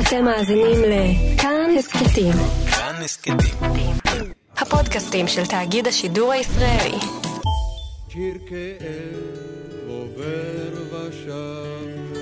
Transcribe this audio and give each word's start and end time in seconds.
אתם 0.00 0.24
מאזינים 0.24 0.78
לכאן 0.82 1.70
הסכתים. 1.78 2.32
כאן 2.70 2.94
הסכתים. 3.04 3.36
הפודקאסטים 4.56 5.28
של 5.28 5.46
תאגיד 5.46 5.86
השידור 5.86 6.32
הישראלי. 6.32 6.98
שיר 8.08 8.34
כאב 8.46 9.88
עובר 9.88 10.82
ושב, 10.90 12.18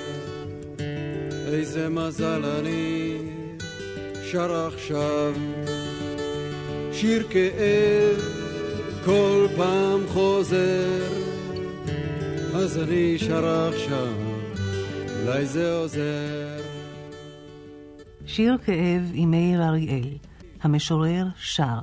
איזה 1.47 1.89
מזל 1.89 2.45
אני 2.59 3.19
שר 4.31 4.67
עכשיו. 4.67 5.35
שיר 6.93 7.27
כאב 7.31 8.21
כל 9.05 9.47
פעם 9.57 10.01
חוזר, 10.09 11.03
אז 12.55 12.79
אני 12.79 13.19
שר 13.19 13.69
עכשיו, 13.69 14.15
אולי 15.23 15.47
זה 15.47 15.73
עוזר. 15.73 16.44
שיר 18.27 18.59
כאב 18.65 19.11
עם 19.15 19.31
מאיר 19.31 19.63
אריאל, 19.63 20.09
המשורר 20.63 21.27
שר. 21.37 21.79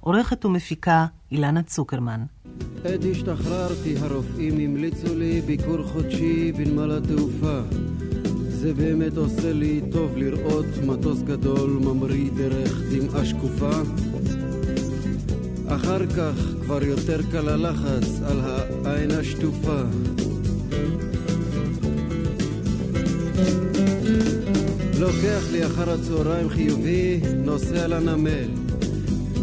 עורכת 0.00 0.44
ומפיקה 0.44 1.06
אילנה 1.32 1.62
צוקרמן. 1.62 2.20
עת 2.84 3.00
השתחררתי, 3.10 3.94
הרופאים 3.98 4.58
המליצו 4.58 5.14
לי 5.14 5.40
ביקור 5.40 5.82
חודשי 5.82 6.52
בנמל 6.52 6.90
התעופה. 6.90 7.60
זה 8.48 8.74
באמת 8.74 9.16
עושה 9.16 9.52
לי 9.52 9.80
טוב 9.92 10.16
לראות 10.16 10.66
מטוס 10.86 11.22
גדול 11.22 11.70
ממריא 11.70 12.30
דרך 12.36 12.80
דמעה 12.90 13.24
שקופה. 13.24 13.70
אחר 15.68 16.06
כך 16.06 16.34
כבר 16.62 16.82
יותר 16.84 17.20
קל 17.32 17.48
הלחץ 17.48 18.20
על 18.22 18.40
העין 18.84 19.10
השטופה. 19.10 19.82
לוקח 25.00 25.42
לי 25.52 25.66
אחר 25.66 25.90
הצהריים 25.90 26.48
חיובי, 26.48 27.20
נוסע 27.44 27.86
לנמל. 27.86 28.48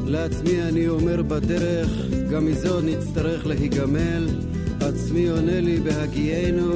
לעצמי 0.05 0.61
אני 0.63 0.87
אומר 0.87 1.21
בדרך, 1.21 1.89
גם 2.31 2.45
מזה 2.45 2.69
עוד 2.69 2.83
נצטרך 2.85 3.45
להיגמל. 3.45 4.27
עצמי 4.79 5.29
עונה 5.29 5.61
לי 5.61 5.79
בהגיינו, 5.79 6.73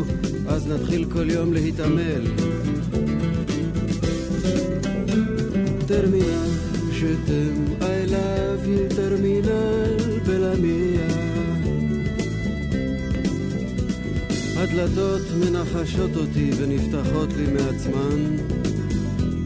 אז 0.48 0.68
נתחיל 0.68 1.06
כל 1.12 1.30
יום 1.30 1.54
להתעמל. 1.54 2.22
טרמינל 5.88 6.48
שתם, 6.92 7.66
I 7.80 8.10
love 8.12 8.66
you, 8.66 8.96
טרמינל 8.96 9.98
בלמיה. 10.26 11.08
הדלתות 14.58 15.22
מנחשות 15.40 16.16
אותי 16.16 16.52
ונפתחות 16.58 17.30
לי 17.38 17.46
מעצמן. 17.54 18.61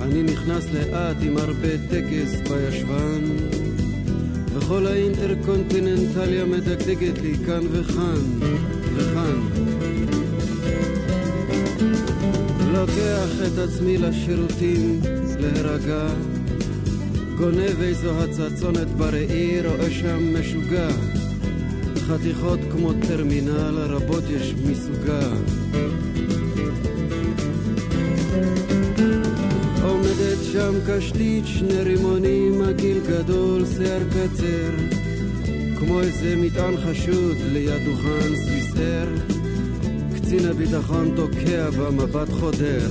אני 0.06 0.23
נכנס 0.23 0.66
לאט 0.73 1.17
עם 1.22 1.38
הרבה 1.38 1.78
טקס 1.89 2.50
בישבן, 2.50 3.23
וכל 4.53 4.88
האינטרקונטיננטליה 4.88 6.45
מדגדגת 6.45 7.22
לי 7.22 7.34
כאן 7.45 7.61
וכאן, 7.72 8.22
וכאן. 8.95 9.39
לוקח 12.73 13.48
את 13.48 13.58
עצמי 13.58 13.98
לשירותים 13.98 15.00
להירגע, 15.39 16.08
גונב 17.38 17.81
איזו 17.81 18.23
הצצונת 18.23 18.88
בראי, 18.88 19.61
רואה 19.61 19.92
שם 19.92 20.39
משוגע. 20.39 20.89
חתיכות 22.08 22.59
כמו 22.72 22.94
טרמינל, 23.08 23.78
רבות 23.89 24.23
יש 24.30 24.53
מסוגה. 24.66 25.30
שם 30.64 30.74
קשתית, 30.88 31.46
שני 31.46 31.83
רימונים, 31.83 32.62
עגיל 32.62 32.98
גדול, 33.08 33.64
שיער 33.66 34.02
קצר. 34.10 34.72
כמו 35.78 36.00
איזה 36.00 36.36
מטען 36.36 36.77
חשוד 36.77 37.36
ליד 37.52 37.83
דוכן 37.84 38.34
סוויסר. 38.36 39.06
קצין 40.14 40.48
הביטחון 40.51 41.17
תוקע 41.17 41.70
במבט 41.70 42.28
חודר. 42.40 42.90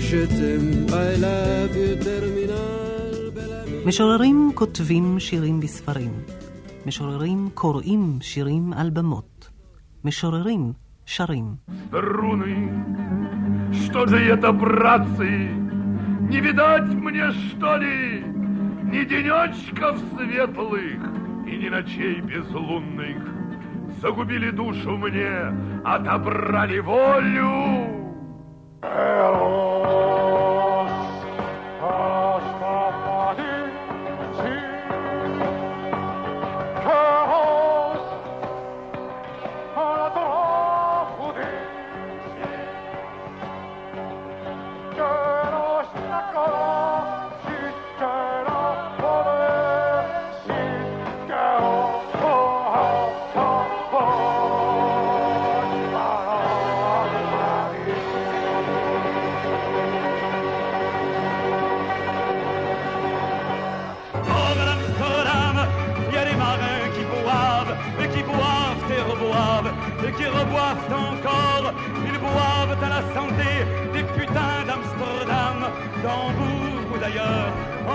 שתם, 0.00 0.86
I 0.88 1.20
love 1.20 1.74
you 1.74 2.04
טרמינל 2.04 3.30
בלמי... 3.34 3.84
משוררים 3.86 4.50
כותבים 4.54 5.20
שירים 5.20 5.60
בספרים. 5.60 6.12
משוררים 6.86 7.48
קוראים 7.54 8.18
שירים 8.20 8.72
על 8.72 8.90
במות. 8.90 9.48
משוררים 10.04 10.72
שרים. 11.06 11.44
струны. 11.90 12.56
Что 13.84 14.06
же 14.06 14.18
это, 14.32 14.52
братцы? 14.52 15.67
Не 16.29 16.39
видать 16.41 16.93
мне, 16.93 17.31
что 17.31 17.77
ли, 17.77 18.23
ни 18.23 19.03
денечков 19.03 19.99
светлых 20.15 20.99
и 21.47 21.57
ни 21.57 21.69
ночей 21.69 22.21
безлунных? 22.21 23.17
Загубили 23.99 24.51
душу 24.51 24.95
мне, 24.97 25.51
отобрали 25.83 26.79
волю. 26.79 27.99
Pauvre 28.81 30.28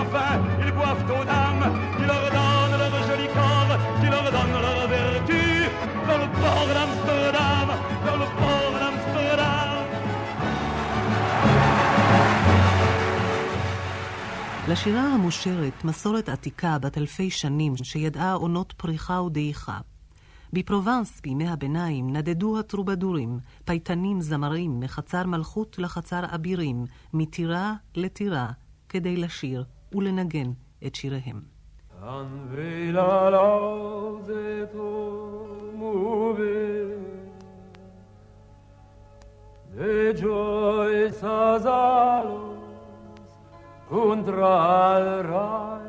Enfin, 0.01 0.33
ils 0.63 0.73
boivent 0.73 1.05
aux 1.17 1.25
dames 1.33 1.65
qui 1.95 2.03
leur 2.11 2.25
donnent 2.37 2.77
leur 2.81 2.95
joli 3.07 3.27
corps, 3.37 3.73
qui 3.99 4.07
leur 4.13 4.27
donnent 4.35 4.61
leur 4.65 4.81
vertu. 4.93 5.43
Dans 6.07 6.19
le 6.23 6.29
port 6.39 6.67
d'Amsterdam, 6.75 7.67
dans 8.05 8.17
le 8.23 8.27
port 8.39 8.73
d'Amsterdam. 8.81 9.85
לשירה 14.67 15.13
המושרת 15.13 15.85
מסורת 15.85 16.29
עתיקה 16.29 16.79
בת 16.79 16.97
אלפי 16.97 17.29
שנים 17.29 17.77
שידעה 17.77 18.33
עונות 18.33 18.73
פריחה 18.77 19.21
ודעיכה. 19.21 19.77
בפרובנס 20.53 21.21
בימי 21.21 21.47
הביניים 21.47 22.15
נדדו 22.15 22.59
הטרובדורים, 22.59 23.39
פייטנים 23.65 24.21
זמרים, 24.21 24.79
מחצר 24.79 25.25
מלכות 25.25 25.79
לחצר 25.79 26.35
אבירים, 26.35 26.85
מטירה 27.13 27.73
לטירה, 27.95 28.47
כדי 28.89 29.17
לשיר 29.17 29.65
ולנגן 29.95 30.51
את 30.85 30.95
שיריהם. 30.95 31.41
Contra 43.89 44.53
al 44.95 45.07
rai 45.31 45.85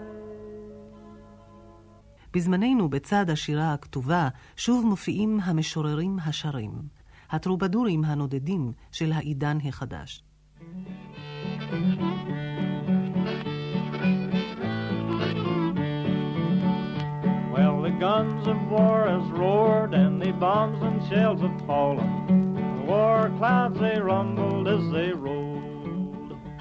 בזמננו, 2.37 2.89
בצד 2.89 3.31
השירה 3.31 3.73
הכתובה, 3.73 4.29
שוב 4.57 4.87
מופיעים 4.87 5.41
המשוררים 5.43 6.19
השרים, 6.19 6.73
הטרובדורים 7.31 8.05
הנודדים 8.05 8.73
של 8.93 9.13
העידן 9.13 9.59
החדש. 9.69 10.25
Well, 17.57 17.81
the 17.89 17.97
guns 18.07 18.43
of 18.53 18.59
war 18.75 18.99
has 19.15 19.27
roared 19.43 19.93
and 20.03 20.15
the 20.23 20.33
bombs 20.45 20.81
and 20.89 20.97
shells 21.09 21.41
have 21.47 21.59
fallen. 21.71 22.11
The 22.59 22.85
war 22.91 23.21
clouds 23.39 23.79
they 23.85 23.99
rumbled 23.99 24.67
as 24.77 24.85
they 24.95 25.11
rolled. 25.13 25.47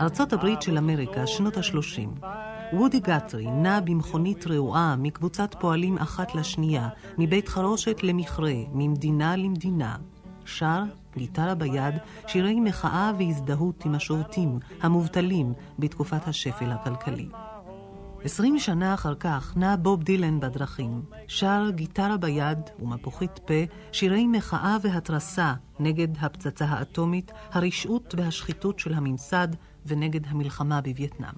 ארצות 0.01 0.33
הברית 0.33 0.61
של 0.61 0.77
אמריקה, 0.77 1.27
שנות 1.27 1.57
ה-30. 1.57 2.25
וודי 2.73 2.99
גתרי 2.99 3.51
נע 3.51 3.79
במכונית 3.79 4.47
רעועה 4.47 4.95
מקבוצת 4.97 5.55
פועלים 5.59 5.97
אחת 5.97 6.35
לשנייה, 6.35 6.89
מבית 7.17 7.49
חרושת 7.49 8.03
למכרה, 8.03 8.53
ממדינה 8.73 9.35
למדינה. 9.35 9.95
שר 10.45 10.83
גיטרה 11.17 11.55
ביד, 11.55 11.95
שירי 12.27 12.59
מחאה 12.59 13.11
והזדהות 13.19 13.85
עם 13.85 13.95
השובתים, 13.95 14.59
המובטלים, 14.81 15.53
בתקופת 15.79 16.27
השפל 16.27 16.71
הכלכלי. 16.71 17.27
עשרים 18.25 18.59
שנה 18.59 18.93
אחר 18.93 19.15
כך 19.15 19.53
נע 19.55 19.75
בוב 19.75 20.03
דילן 20.03 20.39
בדרכים, 20.39 21.01
שר 21.27 21.69
גיטרה 21.69 22.17
ביד 22.17 22.59
ומפוחית 22.79 23.39
פה, 23.45 23.53
שירי 23.91 24.27
מחאה 24.27 24.77
והתרסה 24.81 25.53
נגד 25.79 26.07
הפצצה 26.19 26.65
האטומית, 26.65 27.31
הרשעות 27.51 28.15
והשחיתות 28.17 28.79
של 28.79 28.93
הממסד 28.93 29.47
ונגד 29.85 30.21
המלחמה 30.27 30.81
בווייטנאם. 30.81 31.33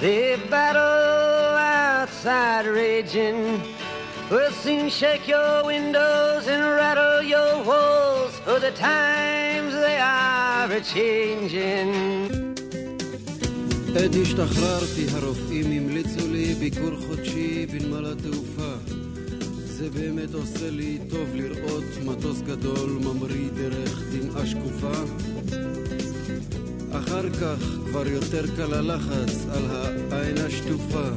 The 0.00 0.36
battle 0.50 1.33
outside 2.26 2.66
raging. 2.66 3.60
Will 4.30 4.50
soon 4.52 4.88
shake 4.88 5.28
your 5.28 5.64
windows 5.64 6.46
and 6.48 6.62
rattle 6.80 7.22
your 7.22 7.62
walls, 7.62 8.32
for 8.44 8.58
the 8.58 8.70
times 8.70 9.74
they 9.74 9.98
are 9.98 10.72
a 10.72 10.80
changing. 10.80 11.90
עת 13.96 14.14
השתחררתי 14.22 15.06
הרופאים 15.12 15.72
המליצו 15.72 16.28
לי 16.32 16.54
ביקור 16.54 16.90
חודשי 17.06 17.66
בנמל 17.66 18.12
התעופה. 18.12 18.72
זה 19.64 19.90
באמת 19.90 20.34
עושה 20.34 20.70
לי 20.70 20.98
טוב 21.10 21.28
לראות 21.34 21.84
מטוס 22.04 22.40
גדול 22.40 22.90
ממריא 22.90 23.50
דרך 23.54 24.00
דמעה 24.12 24.46
שקופה. 24.46 24.92
אחר 26.92 27.30
כך 27.30 27.58
כבר 27.90 28.08
יותר 28.08 28.44
קל 28.56 28.74
הלחץ 28.74 29.46
על 29.54 29.64
העין 30.10 30.38
השטופה 30.38 31.08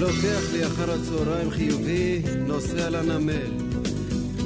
לוקח 0.00 0.52
לי 0.52 0.66
אחר 0.66 0.90
הצהריים 0.90 1.50
חיובי, 1.50 2.22
נוסע 2.46 2.90
לנמל 2.90 3.62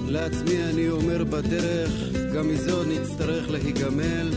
לעצמי 0.09 0.65
אני 0.65 0.91
אומר 0.91 1.25
בדרך, 1.25 1.91
גם 2.35 2.49
מזו 2.49 2.85
נצטרך 2.85 3.51
להיגמל. 3.51 4.31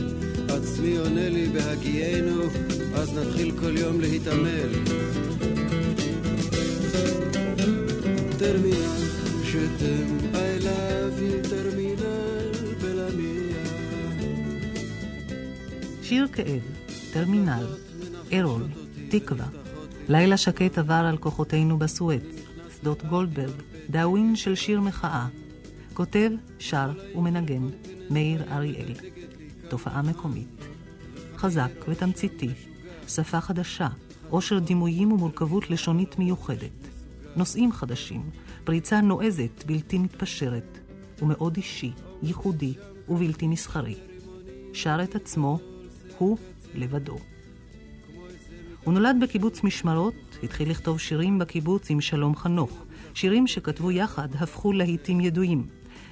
עצמי 0.50 0.98
עונה 0.98 1.30
לי 1.30 1.48
בהגיינו, 1.48 2.42
אז 2.96 3.18
נתחיל 3.18 3.52
כל 3.60 3.78
יום 3.78 4.02
להתעמל. 4.02 4.70
טרמינל 8.40 9.00
שתם, 9.44 10.18
I 10.34 10.64
love 10.64 11.20
you, 11.20 11.50
טרמינל 11.50 11.89
שיר 16.10 16.28
כאב, 16.28 16.62
טרמינל, 17.14 17.66
ארול, 18.34 18.64
תקווה. 19.10 19.46
לילה 20.08 20.38
שקט 20.38 20.78
עבר 20.78 20.94
על 20.94 21.18
כוחותינו 21.18 21.78
בסואץ, 21.78 22.22
שדות 22.78 23.04
גולדברג, 23.04 23.54
דאווין 23.90 24.36
של 24.36 24.56
שיר 24.56 24.82
מחאה. 24.82 25.28
כותב, 25.94 26.32
שר 26.60 26.92
ומנגן, 27.16 27.70
מאיר 28.10 28.44
אריאל. 28.52 28.94
תופעה 29.68 30.02
מקומית. 30.02 30.66
חזק 31.36 31.72
ותמציתי, 31.88 32.50
שפה 33.08 33.42
חדשה, 33.42 33.88
עושר 34.30 34.60
דימויים 34.60 35.12
ומורכבות 35.12 35.70
לשונית 35.70 36.20
מיוחדת. 36.20 36.88
נושאים 37.36 37.72
חדשים, 37.72 38.30
פריצה 38.64 39.02
נועזת, 39.02 39.64
בלתי 39.66 39.98
מתפשרת, 39.98 40.80
ומאוד 41.22 41.56
אישי, 41.58 41.92
ייחודי 42.24 42.74
ובלתי 43.10 43.48
מסחרי. 43.48 43.96
שר 44.74 45.00
את 45.04 45.16
עצמו, 45.16 45.60
הוא 46.20 46.38
לבדו. 46.76 47.18
הוא 48.84 48.94
נולד 48.94 49.16
בקיבוץ 49.22 49.64
משמרות, 49.64 50.14
התחיל 50.44 50.70
לכתוב 50.70 51.00
שירים 51.00 51.40
בקיבוץ 51.40 51.90
עם 51.90 52.02
שלום 52.02 52.36
חנוך. 52.36 52.86
שירים 53.14 53.48
שכתבו 53.48 53.92
יחד 53.92 54.28
הפכו 54.36 54.74
להיטים 54.74 55.22
ידועים. 55.22 55.68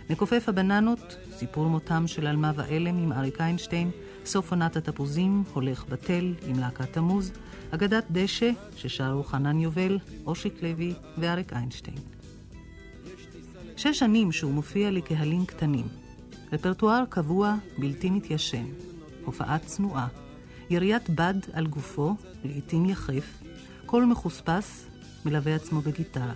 מכופף 0.09 0.49
הבננות, 0.49 1.17
סיפור 1.37 1.67
מותם 1.67 2.07
של 2.07 2.27
עלמה 2.27 2.51
ואלם 2.55 2.97
עם 2.97 3.11
אריק 3.11 3.41
איינשטיין, 3.41 3.91
סוף 4.25 4.51
עונת 4.51 4.77
התפוזים, 4.77 5.43
הולך 5.53 5.85
בתל 5.89 6.33
עם 6.47 6.59
להקת 6.59 6.93
תמוז, 6.93 7.31
אגדת 7.71 8.03
דשא, 8.11 8.51
ששרו 8.75 9.23
חנן 9.23 9.59
יובל, 9.59 9.99
אושיק 10.25 10.63
לוי 10.63 10.93
ואריק 11.17 11.53
איינשטיין. 11.53 11.97
שש 13.77 13.99
שנים 13.99 14.31
שהוא 14.31 14.53
מופיע 14.53 14.91
לקהלים 14.91 15.45
קטנים. 15.45 15.85
רפרטואר 16.53 17.03
קבוע, 17.09 17.55
בלתי 17.77 18.09
מתיישן. 18.09 18.65
הופעה 19.27 19.57
צנועה. 19.59 20.07
יריית 20.69 21.09
בד 21.09 21.33
על 21.53 21.67
גופו, 21.67 22.15
לעתים 22.43 22.85
יחף. 22.85 23.43
קול 23.85 24.05
מחוספס, 24.05 24.85
מלווה 25.25 25.55
עצמו 25.55 25.81
בגיטרה. 25.81 26.33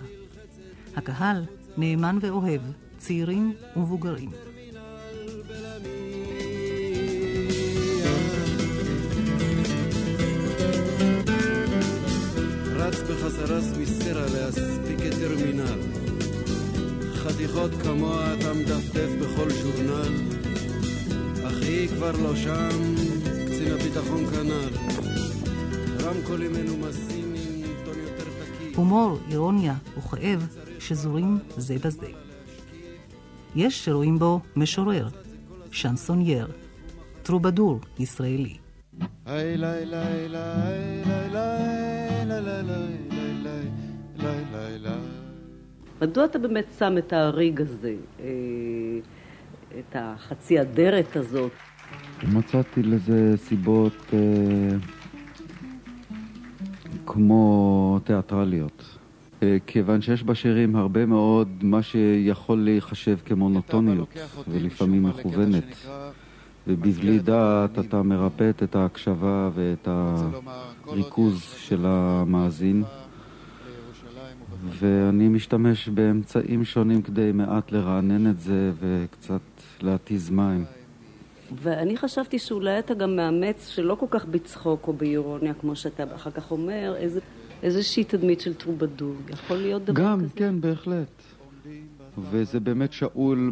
הקהל 0.96 1.44
נאמן 1.76 2.18
ואוהב, 2.20 2.60
צעירים 2.98 3.52
ומבוגרים. 3.76 4.30
רץ 12.72 13.00
בחזרס 13.00 13.76
מסרה 13.76 14.26
להספיק 14.34 14.98
את 15.06 15.14
טרמינל. 15.14 15.80
חתיכות 17.14 17.70
כמוה 17.82 18.34
אתה 18.34 18.52
מדפדף 18.52 19.10
בכל 19.20 19.50
ז'ורנל. 19.50 20.41
אך 21.52 21.62
היא 21.62 21.88
כבר 21.88 22.12
לא 22.22 22.36
שם, 22.36 22.94
קצין 23.46 23.72
הביטחון 23.72 24.26
כנ"ל. 24.26 24.92
רמקולים 26.04 26.52
מנומסים 26.52 27.34
עם 27.34 27.70
טון 27.84 27.94
יותר 27.98 28.24
תקיף. 28.24 28.76
הומור, 28.76 29.18
אירוניה 29.30 29.74
וכאב 29.98 30.46
שזורים 30.78 31.38
זה 31.56 31.76
בזה. 31.84 32.06
יש 33.56 33.84
שרואים 33.84 34.18
בו 34.18 34.40
משורר, 34.56 35.08
שנסונייר, 35.70 36.46
טרובדור 37.22 37.80
ישראלי. 37.98 38.56
היי 39.26 39.56
ליי 39.56 39.86
ליי 39.86 40.28
ליי 40.28 41.04
ליי 41.04 41.28
ליי 41.32 42.26
ליי 42.26 42.42
ליי 42.44 42.62
ליי 42.62 43.64
ליי 44.18 44.44
ליי 44.52 44.78
ליי 44.78 45.00
מדוע 46.02 46.24
אתה 46.24 46.38
באמת 46.38 46.66
שם 46.78 46.98
את 46.98 47.12
הריג 47.12 47.60
הזה, 47.60 47.94
אה, 48.20 48.26
את 49.78 49.96
החצי 49.98 50.60
אדרת 50.60 51.16
הזאת? 51.16 51.52
מצאתי 52.32 52.82
לזה 52.82 53.34
סיבות 53.36 53.96
אה, 54.12 54.18
כמו 57.06 57.98
תיאטרליות. 58.04 58.98
אה, 59.42 59.56
כיוון 59.66 60.00
שיש 60.00 60.22
בשירים 60.22 60.76
הרבה 60.76 61.06
מאוד 61.06 61.48
מה 61.62 61.82
שיכול 61.82 62.58
להיחשב 62.58 63.18
כמונוטוניות, 63.24 64.16
ולפעמים 64.48 65.02
מכוונת. 65.02 65.76
ובבלי 66.66 67.18
דעת 67.18 67.78
אתה 67.78 68.02
מרפט 68.02 68.62
את 68.62 68.76
ההקשבה 68.76 69.50
ואת 69.54 69.88
הריכוז 70.86 71.42
של 71.42 71.84
המאזין. 71.86 72.82
ואני 74.68 75.28
משתמש 75.28 75.88
באמצעים 75.88 76.64
שונים 76.64 77.02
כדי 77.02 77.30
מעט 77.34 77.72
לרענן 77.72 78.30
את 78.30 78.40
זה 78.40 78.72
וקצת 78.80 79.40
להתיז 79.82 80.30
מים. 80.30 80.64
ואני 81.62 81.96
חשבתי 81.96 82.38
שאולי 82.38 82.78
אתה 82.78 82.94
גם 82.94 83.16
מאמץ, 83.16 83.68
שלא 83.68 83.94
כל 83.94 84.06
כך 84.10 84.24
בצחוק 84.24 84.88
או 84.88 84.92
באירוניה, 84.92 85.54
כמו 85.54 85.76
שאתה 85.76 86.14
אחר 86.14 86.30
כך 86.30 86.50
אומר, 86.50 86.94
איזה, 86.96 87.20
איזושהי 87.62 88.04
תדמית 88.04 88.40
של 88.40 88.54
טרובדור. 88.54 89.14
יכול 89.28 89.56
להיות 89.56 89.84
דבר 89.84 90.02
גם, 90.02 90.20
כזה? 90.20 90.28
כן, 90.36 90.60
בהחלט. 90.60 91.22
וזה 92.18 92.60
באמת 92.60 92.92
שאול 92.92 93.50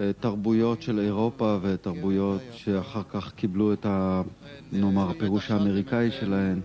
מתרבויות 0.00 0.82
של 0.82 0.98
אירופה 0.98 1.58
ותרבויות 1.62 2.40
שאחר 2.52 3.02
כך 3.12 3.32
קיבלו 3.32 3.72
את 3.72 3.86
ה... 3.86 4.22
נאמר, 4.72 5.10
הפירוש 5.10 5.50
האמריקאי 5.50 6.10
שלהן. 6.10 6.60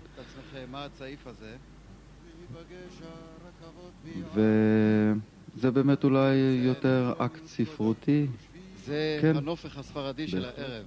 וזה 5.55 5.71
באמת 5.71 6.03
אולי 6.03 6.35
יותר 6.63 7.13
אקט 7.17 7.45
ספרותי. 7.47 8.27
זה 8.85 9.19
כן. 9.21 9.35
הנופך 9.35 9.77
הספרדי 9.77 10.27
של. 10.27 10.45
הערב. 10.45 10.85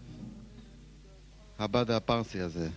הבד 1.58 1.90
הפרסי 1.90 2.40
הזה. 2.40 2.68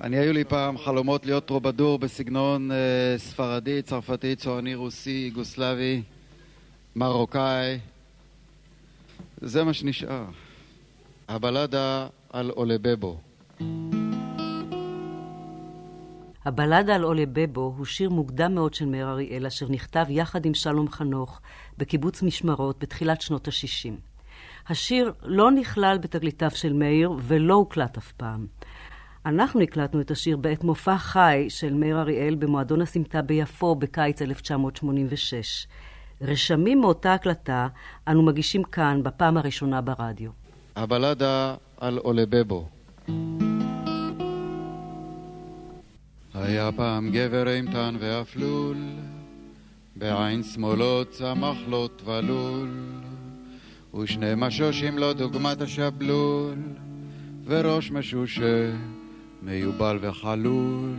אני, 0.00 0.18
היו 0.18 0.32
לי 0.32 0.44
פעם 0.44 0.78
חלומות 0.78 1.26
להיות 1.26 1.46
טרובדור 1.46 1.98
בסגנון 1.98 2.72
אה, 2.72 2.76
ספרדי, 3.18 3.82
צרפתי, 3.82 4.36
צועני, 4.36 4.74
רוסי, 4.74 5.26
יוגוסלבי, 5.30 6.02
מרוקאי. 6.96 7.78
זה 9.40 9.64
מה 9.64 9.72
שנשאר. 9.72 10.24
הבלדה 11.28 12.06
על 12.32 12.50
אולבבו. 12.50 13.20
הבלדה 16.50 16.94
על 16.94 17.02
עולה 17.02 17.24
בבו 17.32 17.74
הוא 17.76 17.86
שיר 17.86 18.10
מוקדם 18.10 18.54
מאוד 18.54 18.74
של 18.74 18.86
מאיר 18.86 19.08
אריאל, 19.08 19.46
אשר 19.46 19.66
נכתב 19.68 20.06
יחד 20.08 20.46
עם 20.46 20.54
שלום 20.54 20.88
חנוך 20.88 21.40
בקיבוץ 21.78 22.22
משמרות 22.22 22.78
בתחילת 22.78 23.20
שנות 23.20 23.48
ה-60. 23.48 23.92
השיר 24.68 25.12
לא 25.22 25.50
נכלל 25.50 25.98
בתגליתיו 25.98 26.50
של 26.50 26.72
מאיר 26.72 27.12
ולא 27.22 27.54
הוקלט 27.54 27.96
אף 27.96 28.12
פעם. 28.12 28.46
אנחנו 29.26 29.60
הקלטנו 29.60 30.00
את 30.00 30.10
השיר 30.10 30.36
בעת 30.36 30.64
מופע 30.64 30.98
חי 30.98 31.46
של 31.48 31.74
מאיר 31.74 32.00
אריאל 32.00 32.34
במועדון 32.34 32.82
הסמטה 32.82 33.22
ביפו 33.22 33.74
בקיץ 33.74 34.22
1986. 34.22 35.66
רשמים 36.22 36.80
מאותה 36.80 37.14
הקלטה 37.14 37.68
אנו 38.08 38.22
מגישים 38.22 38.62
כאן 38.62 39.02
בפעם 39.02 39.36
הראשונה 39.36 39.80
ברדיו. 39.80 40.30
הבלדה 40.76 41.54
על 41.80 41.98
עולה 41.98 42.24
בבו 42.26 42.68
היה 46.34 46.72
פעם 46.76 47.10
גבר 47.10 47.48
אימתן 47.48 47.94
ואפלול, 47.98 48.76
בעין 49.96 50.42
שמאלו 50.42 51.04
צמח 51.10 51.56
לו 51.68 51.88
טבלול, 51.88 52.68
ושני 53.94 54.32
משושים 54.36 54.98
לו 54.98 55.12
דוגמת 55.12 55.60
השבלול, 55.60 56.58
וראש 57.44 57.90
משושה 57.90 58.72
מיובל 59.42 59.98
וחלול, 60.00 60.94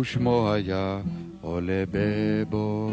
ושמו 0.00 0.52
היה 0.52 1.00
עולה 1.40 1.84
בבו. 1.90 2.90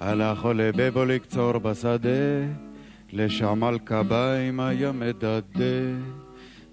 הלך 0.00 0.42
עולה 0.42 0.70
בבו 0.76 1.04
לקצור 1.04 1.58
בשדה, 1.58 2.46
לשם 3.12 3.64
על 3.64 3.78
קביים 3.78 4.60
היה 4.60 4.92
מדדה. 4.92 6.19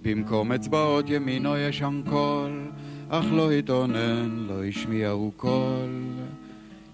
במקום 0.08 0.52
אצבעות 0.52 1.10
ימינו 1.10 1.58
יש 1.58 1.82
אנקול, 1.82 2.72
אך 3.10 3.26
לא 3.32 3.52
התאונן, 3.52 4.46
לא 4.48 4.64
השמיעו 4.64 5.32
קול, 5.38 6.04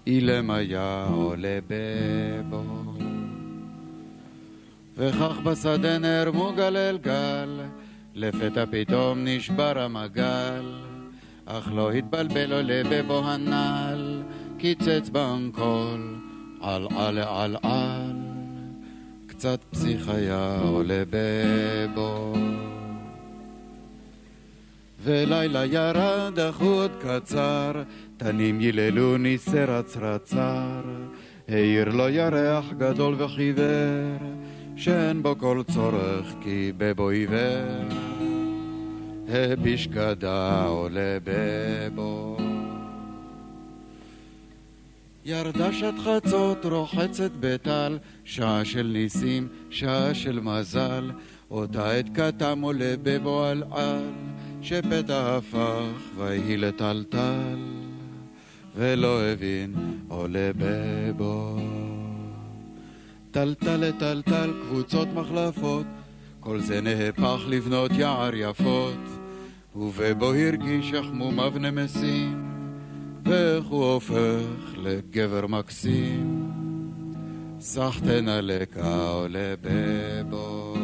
אילם 0.06 0.50
היה 0.50 1.06
עולה 1.10 1.58
בבו. 1.68 2.64
וכך 4.96 5.40
בשדה 5.44 5.98
נערמו 5.98 6.52
גל 6.56 6.76
אל 6.76 6.98
גל, 6.98 7.60
לפתע 8.14 8.64
פתאום 8.70 9.18
נשבר 9.24 9.78
המגל, 9.78 10.82
אך 11.46 11.68
לא 11.74 11.92
התבלבל 11.92 12.52
עולה 12.52 12.82
בבו 12.90 13.22
הנעל, 13.24 14.22
קיצץ 14.58 15.08
באנקול, 15.08 16.16
על 16.60 16.88
על 16.96 17.18
על 17.18 17.56
על, 17.62 18.16
קצת 19.26 19.64
פסיך 19.70 20.08
היה 20.08 20.58
עולה 20.62 21.02
בבו. 21.10 22.34
ולילה 25.04 25.64
ירד 25.66 26.38
עוד 26.60 26.90
קצר, 27.00 27.72
תנים 28.16 28.60
ייללו 28.60 29.16
ניסי 29.16 29.64
רצרצר, 29.64 30.82
העיר 31.48 31.88
לו 31.88 32.08
ירח 32.08 32.64
גדול 32.78 33.14
וחיוור, 33.18 34.18
שאין 34.76 35.22
בו 35.22 35.38
כל 35.38 35.62
צורך 35.74 36.34
כי 36.40 36.72
בבו 36.76 37.08
עיוור. 37.08 37.84
הביש 39.28 39.88
גדה 39.88 40.64
עולה 40.64 41.18
בבו. 41.24 42.36
ירדה 45.24 45.72
שעת 45.72 45.94
חצות 45.98 46.64
רוחצת 46.64 47.30
בטל, 47.40 47.98
שעה 48.24 48.64
של 48.64 48.90
ניסים, 48.92 49.48
שעה 49.70 50.14
של 50.14 50.40
מזל, 50.40 51.10
אותה 51.50 51.90
עת 51.92 52.06
קטם 52.14 52.60
עולה 52.60 52.94
בבו 53.02 53.44
על 53.44 53.62
על. 53.70 54.33
שפתע 54.64 55.36
הפך 55.36 56.16
ויהי 56.16 56.56
לטלטל, 56.56 57.58
ולא 58.76 59.22
הבין 59.22 59.74
עולה 60.08 60.50
בבו. 60.58 61.56
טלטל 63.30 63.76
לטלטל 63.76 64.52
קבוצות 64.62 65.08
מחלפות, 65.14 65.86
כל 66.40 66.60
זה 66.60 66.80
נהפך 66.80 67.40
לבנות 67.48 67.90
יער 67.92 68.34
יפות, 68.34 69.00
ובבו 69.76 70.34
הרגיש 70.34 70.92
יחמומיו 70.92 71.52
נמסים, 71.60 72.44
ואיך 73.24 73.64
הוא 73.64 73.84
הופך 73.84 74.74
לגבר 74.82 75.46
מקסים. 75.46 76.50
סחטן 77.60 78.28
הלקה 78.28 79.08
עולה 79.08 79.54
בבו. 79.62 80.83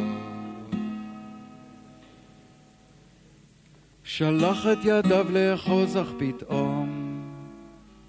שלח 4.21 4.67
את 4.71 4.77
ידיו 4.83 5.25
לאחוז 5.31 5.97
אך 5.97 6.07
פתאום. 6.17 6.89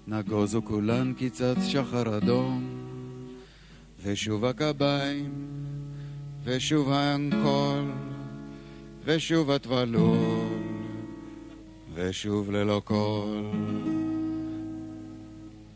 נגוזו 0.07 0.61
כולן 0.63 1.13
כי 1.17 1.29
צץ 1.29 1.65
שחר 1.67 2.17
אדום. 2.17 2.63
ושוב 4.03 4.45
הקביים 4.45 5.31
ושוב 6.43 6.91
האנקול 6.91 7.91
ושוב 9.05 9.51
הטבלול 9.51 10.59
ושוב 11.93 12.51
ללא 12.51 12.81
קול. 12.85 13.45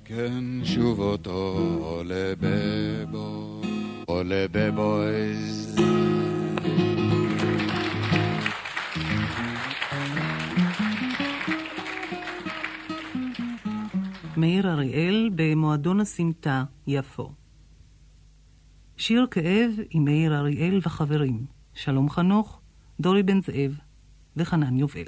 כן 0.06 0.44
שוב 0.64 1.00
אותו 1.00 1.58
עולה 1.82 2.34
בבו 2.40 3.62
עולה 4.06 4.46
בבויז 4.52 5.80
מאיר 14.38 14.72
אריאל 14.72 15.30
במועדון 15.36 16.00
הסמטה, 16.00 16.64
יפו. 16.88 17.32
שיר 18.98 19.28
כאב 19.32 19.72
עם 19.90 20.06
מאיר 20.06 20.38
אריאל 20.38 20.80
וחברים, 20.84 21.46
שלום 21.74 22.10
חנוך, 22.10 22.60
דורי 23.00 23.24
בן 23.24 23.42
זאב 23.42 23.72
וחנן 24.38 24.78
יובל. 24.78 25.08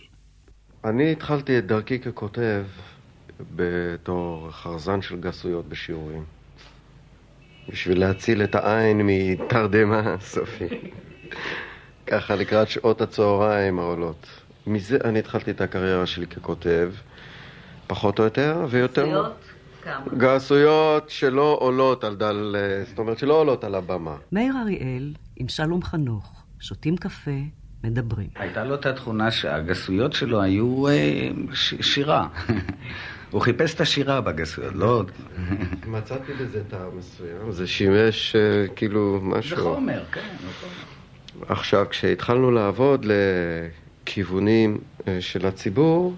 אני 0.85 1.11
התחלתי 1.11 1.59
את 1.59 1.65
דרכי 1.65 1.99
ככותב 1.99 2.63
בתור 3.55 4.51
חרזן 4.51 5.01
של 5.01 5.19
גסויות 5.19 5.69
בשיעורים. 5.69 6.23
בשביל 7.69 7.99
להציל 7.99 8.43
את 8.43 8.55
העין 8.55 9.01
מתרדמה 9.03 10.15
סופי. 10.19 10.67
ככה 12.07 12.35
לקראת 12.35 12.69
שעות 12.69 13.01
הצהריים 13.01 13.79
העולות. 13.79 14.27
מזה 14.67 14.97
אני 15.03 15.19
התחלתי 15.19 15.51
את 15.51 15.61
הקריירה 15.61 16.05
שלי 16.05 16.27
ככותב. 16.27 16.91
פחות 17.89 18.19
או 18.19 18.23
יותר, 18.23 18.65
ויותר... 18.69 19.03
גסויות? 19.05 19.33
כמה? 19.83 20.03
גסויות 20.17 21.09
שלא 21.09 21.57
עולות 21.61 22.03
על 22.03 22.15
דל... 22.15 22.55
זאת 22.89 22.99
אומרת, 22.99 23.17
שלא 23.17 23.33
עולות 23.33 23.63
על 23.63 23.75
הבמה. 23.75 24.15
מאיר 24.31 24.53
אריאל 24.61 25.13
עם 25.35 25.47
שלום 25.47 25.83
חנוך, 25.83 26.43
שותים 26.59 26.97
קפה, 26.97 27.31
מדברים. 27.83 28.27
הייתה 28.35 28.63
לו 28.63 28.75
את 28.75 28.85
התכונה 28.85 29.31
שהגסויות 29.31 30.13
שלו 30.13 30.41
היו 30.41 30.87
אה, 30.87 31.29
ש- 31.53 31.75
שירה. 31.81 32.27
הוא 33.31 33.41
חיפש 33.41 33.73
את 33.75 33.81
השירה 33.81 34.21
בגסויות, 34.21 34.73
לא... 34.75 35.03
מצאתי 35.87 36.33
בזה 36.33 36.63
טעם 36.69 36.97
מסוים, 36.97 37.51
זה 37.51 37.67
שימש 37.67 38.35
אה, 38.35 38.67
כאילו 38.75 39.19
משהו... 39.23 39.57
זה 39.57 39.63
חומר, 39.63 40.03
כן. 40.11 40.27
עכשיו, 41.47 41.85
כשהתחלנו 41.89 42.51
לעבוד 42.51 43.05
לכיוונים 44.05 44.77
אה, 45.07 45.21
של 45.21 45.45
הציבור, 45.47 46.13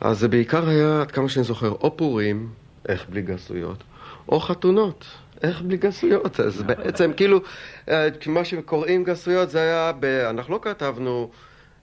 אז 0.00 0.18
זה 0.18 0.28
בעיקר 0.28 0.68
היה, 0.68 1.00
עד 1.00 1.10
כמה 1.10 1.28
שאני 1.28 1.44
זוכר, 1.44 1.68
או 1.68 1.96
פורים, 1.96 2.48
איך 2.88 3.06
בלי 3.08 3.22
גסויות, 3.22 3.82
או 4.28 4.40
חתונות, 4.40 5.04
איך 5.42 5.60
בלי 5.62 5.76
גסויות. 5.76 6.40
אז 6.40 6.62
בעצם, 6.62 7.12
כאילו, 7.16 7.40
אה, 7.88 8.08
מה 8.26 8.44
שקוראים 8.44 9.04
גסויות 9.04 9.50
זה 9.50 9.60
היה, 9.60 9.92
ב... 10.00 10.04
אנחנו 10.04 10.54
לא 10.54 10.60
כתבנו, 10.62 11.30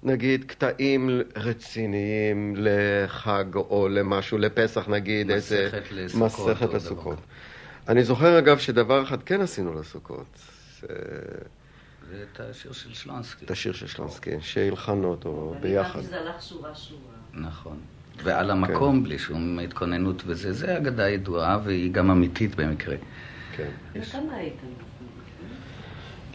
נגיד, 0.04 0.44
קטעים 0.46 1.10
רציניים 1.36 2.54
לחג 2.58 3.46
או 3.56 3.88
למשהו, 3.90 4.38
לפסח 4.38 4.88
נגיד, 4.88 5.32
איזה... 5.32 5.70
מסכת 5.72 5.92
לסוכות 5.92 6.50
מסכת 6.50 6.74
לסוכות. 6.74 7.18
אני 7.88 8.04
זוכר, 8.04 8.40
אגב, 8.40 8.58
שדבר 8.58 9.04
אחד 9.04 9.24
כן 9.24 9.42
עשינו 9.42 9.74
לסוכות. 9.80 10.26
ש- 10.80 10.84
ואת 12.10 12.40
השיר 12.40 12.72
של 12.72 12.94
שלונסקי. 12.94 13.46
את 13.46 13.52
השיר 13.52 13.74
של 13.74 13.88
שלונסקי, 13.88 14.32
שהלחנו 14.42 15.08
אותו 15.08 15.56
ביחד. 15.62 16.02
זה 16.02 16.20
הלך 16.20 16.42
שורה 16.42 16.76
שורה. 16.76 17.00
נכון. 17.34 17.78
ועל 18.24 18.52
המקום, 18.52 19.04
בלי 19.04 19.20
שום 19.20 19.60
התכוננות 19.60 20.24
וזה, 20.26 20.54
זה 20.54 20.78
אגדה 20.78 21.10
ידועה 21.10 21.60
והיא 21.64 21.92
גם 21.92 22.12
אמיתית 22.12 22.56
במקרה. 22.56 22.96
כן. 23.56 23.70
וכמה 23.94 24.36
היית? 24.36 24.58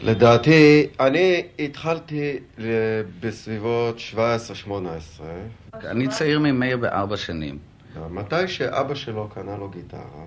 לדעתי, 0.02 0.86
אני 1.00 1.42
התחלתי 1.58 2.38
אה, 2.58 2.64
בסביבות 3.20 3.96
17-18, 4.66 4.70
אני 5.74 6.08
צעיר 6.08 6.38
ממאיר 6.38 6.76
בארבע 6.76 7.16
שנים. 7.16 7.58
מתי 8.10 8.48
שאבא 8.48 8.94
שלו 8.94 9.28
קנה 9.34 9.56
לו 9.56 9.68
גיטרה, 9.68 10.26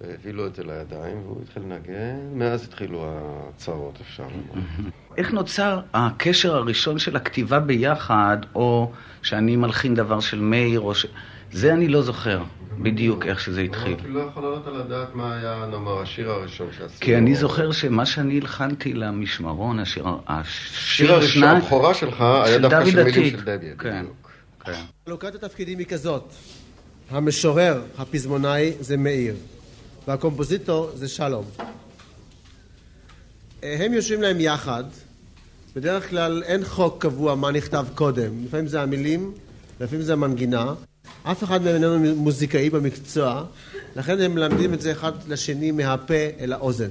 והביא 0.00 0.32
לו 0.32 0.46
את 0.46 0.54
זה 0.54 0.64
לידיים, 0.64 1.22
והוא 1.22 1.42
התחיל 1.42 1.62
לנגן, 1.62 2.18
מאז 2.32 2.64
התחילו 2.64 3.04
הצרות, 3.06 4.00
אפשר 4.00 4.22
לומר. 4.22 4.66
איך 5.18 5.32
נוצר 5.32 5.80
הקשר 5.94 6.56
הראשון 6.56 6.98
של 6.98 7.16
הכתיבה 7.16 7.60
ביחד, 7.60 8.36
או 8.54 8.92
שאני 9.22 9.56
מלחין 9.56 9.94
דבר 9.94 10.20
של 10.20 10.40
מאיר, 10.40 10.80
או 10.80 10.94
ש... 10.94 11.06
זה 11.52 11.72
אני 11.72 11.88
לא 11.88 12.02
זוכר 12.02 12.42
בדיוק 12.78 13.26
איך 13.26 13.40
שזה 13.40 13.60
התחיל. 13.60 13.96
אני 14.04 14.14
לא 14.14 14.20
יכול 14.20 14.42
לעלות 14.42 14.66
על 14.66 14.80
הדעת 14.80 15.14
מה 15.14 15.36
היה, 15.36 15.66
נאמר, 15.70 16.02
השיר 16.02 16.30
הראשון 16.30 16.68
שעשינו. 16.72 17.00
כי 17.00 17.16
אני 17.16 17.34
זוכר 17.34 17.72
שמה 17.72 18.06
שאני 18.06 18.38
הלחנתי 18.38 18.92
למשמרון, 18.92 19.78
השיר, 19.78 20.06
השיר 20.26 21.12
הראשון, 21.12 21.44
הבכורה 21.44 21.94
שלך, 21.94 22.20
היה 22.20 22.58
דווקא 22.58 22.90
של 22.90 23.04
מילים 23.04 23.30
של 23.30 23.44
דבי. 23.44 23.66
כן, 23.78 24.04
כן. 24.64 24.72
חלוקת 25.06 25.34
התפקידים 25.34 25.78
היא 25.78 25.86
כזאת, 25.86 26.32
המשורר, 27.10 27.82
הפזמונאי, 27.98 28.72
זה 28.80 28.96
מאיר, 28.96 29.34
והקומפוזיטור 30.08 30.90
זה 30.94 31.08
שלום. 31.08 31.44
הם 33.62 33.92
יושבים 33.92 34.22
להם 34.22 34.40
יחד, 34.40 34.84
בדרך 35.76 36.10
כלל 36.10 36.42
אין 36.42 36.64
חוק 36.64 37.02
קבוע 37.02 37.34
מה 37.34 37.50
נכתב 37.50 37.86
קודם, 37.94 38.44
לפעמים 38.44 38.66
זה 38.66 38.82
המילים, 38.82 39.32
לפעמים 39.80 40.04
זה 40.04 40.12
המנגינה, 40.12 40.74
אף 41.22 41.44
אחד 41.44 41.62
מהם 41.62 41.74
איננו 41.74 42.14
מוזיקאי 42.14 42.70
במקצוע, 42.70 43.44
לכן 43.96 44.20
הם 44.20 44.34
מלמדים 44.34 44.74
את 44.74 44.80
זה 44.80 44.92
אחד 44.92 45.12
לשני 45.28 45.70
מהפה 45.70 46.14
אל 46.40 46.52
האוזן. 46.52 46.90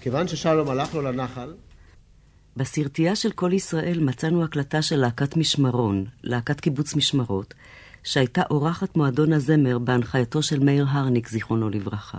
כיוון 0.00 0.28
ששלום 0.28 0.68
הלך 0.68 0.94
לו 0.94 1.02
לנחל, 1.02 1.52
בסרטייה 2.56 3.16
של 3.16 3.30
כל 3.30 3.52
ישראל 3.52 3.98
מצאנו 4.00 4.44
הקלטה 4.44 4.82
של 4.82 4.96
להקת 4.96 5.36
משמרון, 5.36 6.04
להקת 6.22 6.60
קיבוץ 6.60 6.94
משמרות, 6.94 7.54
שהייתה 8.04 8.42
אורחת 8.50 8.96
מועדון 8.96 9.32
הזמר 9.32 9.78
בהנחייתו 9.78 10.42
של 10.42 10.58
מאיר 10.58 10.86
הרניק, 10.88 11.28
זיכרונו 11.28 11.70
לברכה. 11.70 12.18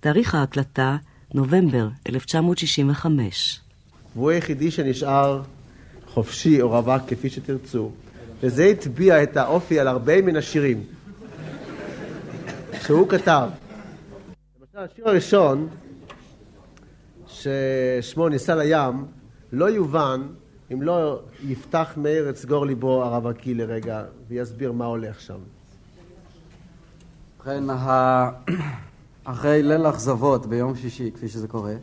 תאריך 0.00 0.34
ההקלטה, 0.34 0.96
נובמבר 1.34 1.88
1965. 2.08 3.60
והוא 4.14 4.30
היחידי 4.30 4.70
שנשאר 4.70 5.42
חופשי 6.06 6.62
או 6.62 6.70
רווק, 6.70 7.02
כפי 7.06 7.30
שתרצו, 7.30 7.90
וזה 8.42 8.64
הטביע 8.64 9.22
את 9.22 9.36
האופי 9.36 9.80
על 9.80 9.88
הרבה 9.88 10.22
מן 10.22 10.36
השירים 10.36 10.84
שהוא 12.82 13.08
כתב. 13.08 13.48
למשל, 14.60 14.90
השיר 14.92 15.08
הראשון, 15.08 15.68
ששמו 17.26 18.28
ניסה 18.28 18.54
לים, 18.54 19.04
לא 19.52 19.70
יובן 19.70 20.20
אם 20.72 20.82
לא 20.82 21.20
יפתח 21.44 21.92
מאיר 21.96 22.30
את 22.30 22.36
סגור 22.36 22.66
ליבו 22.66 23.04
הרווקי 23.04 23.54
לרגע 23.54 24.04
ויסביר 24.28 24.72
מה 24.72 24.84
הולך 24.84 25.20
שם. 25.20 25.38
ובכן, 27.36 27.64
אחרי 29.24 29.62
ליל 29.62 29.86
אכזבות 29.86 30.46
ביום 30.46 30.76
שישי, 30.76 31.10
כפי 31.14 31.28
שזה 31.28 31.48
קורה, 31.48 31.74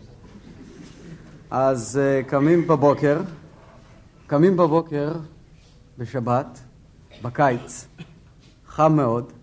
אז 1.51 2.00
uh, 2.00 2.30
קמים 2.30 2.68
בבוקר, 2.68 3.22
קמים 4.27 4.58
בבוקר 4.58 5.12
בשבת, 5.98 6.60
בקיץ, 7.22 7.88
חם 8.68 8.96
מאוד, 8.96 9.34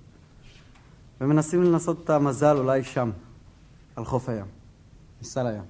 ומנסים 1.21 1.63
לנסות 1.63 2.05
את 2.05 2.11
המזל 2.11 2.57
אולי 2.57 2.85
שם, 2.85 3.11
על 3.97 4.05
חוף 4.05 4.29
הים, 4.29 4.47
ניסה 5.21 5.43
לים. 5.43 5.63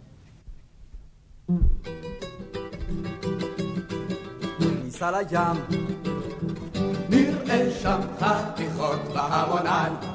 ניסה 4.84 5.10
לים, 5.10 5.80
נראה 7.08 7.70
שם 7.70 8.00
חתיכות 8.20 9.00
בהמונן, 9.14 10.13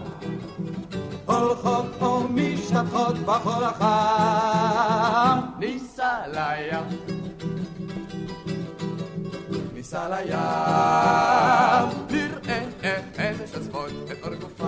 הולכות 1.39 1.86
או 2.01 2.24
משתפכות 2.29 3.17
בחול 3.17 3.63
החם, 3.63 5.39
ניסה 5.60 6.12
לים. 6.27 6.86
ניסה 9.74 10.10
לים, 10.10 10.39
נראה 12.10 12.63
איך 12.84 13.05
הן 13.17 13.36
משזפות 13.43 13.91
את 14.12 14.24
אור 14.24 14.34
גופן, 14.36 14.65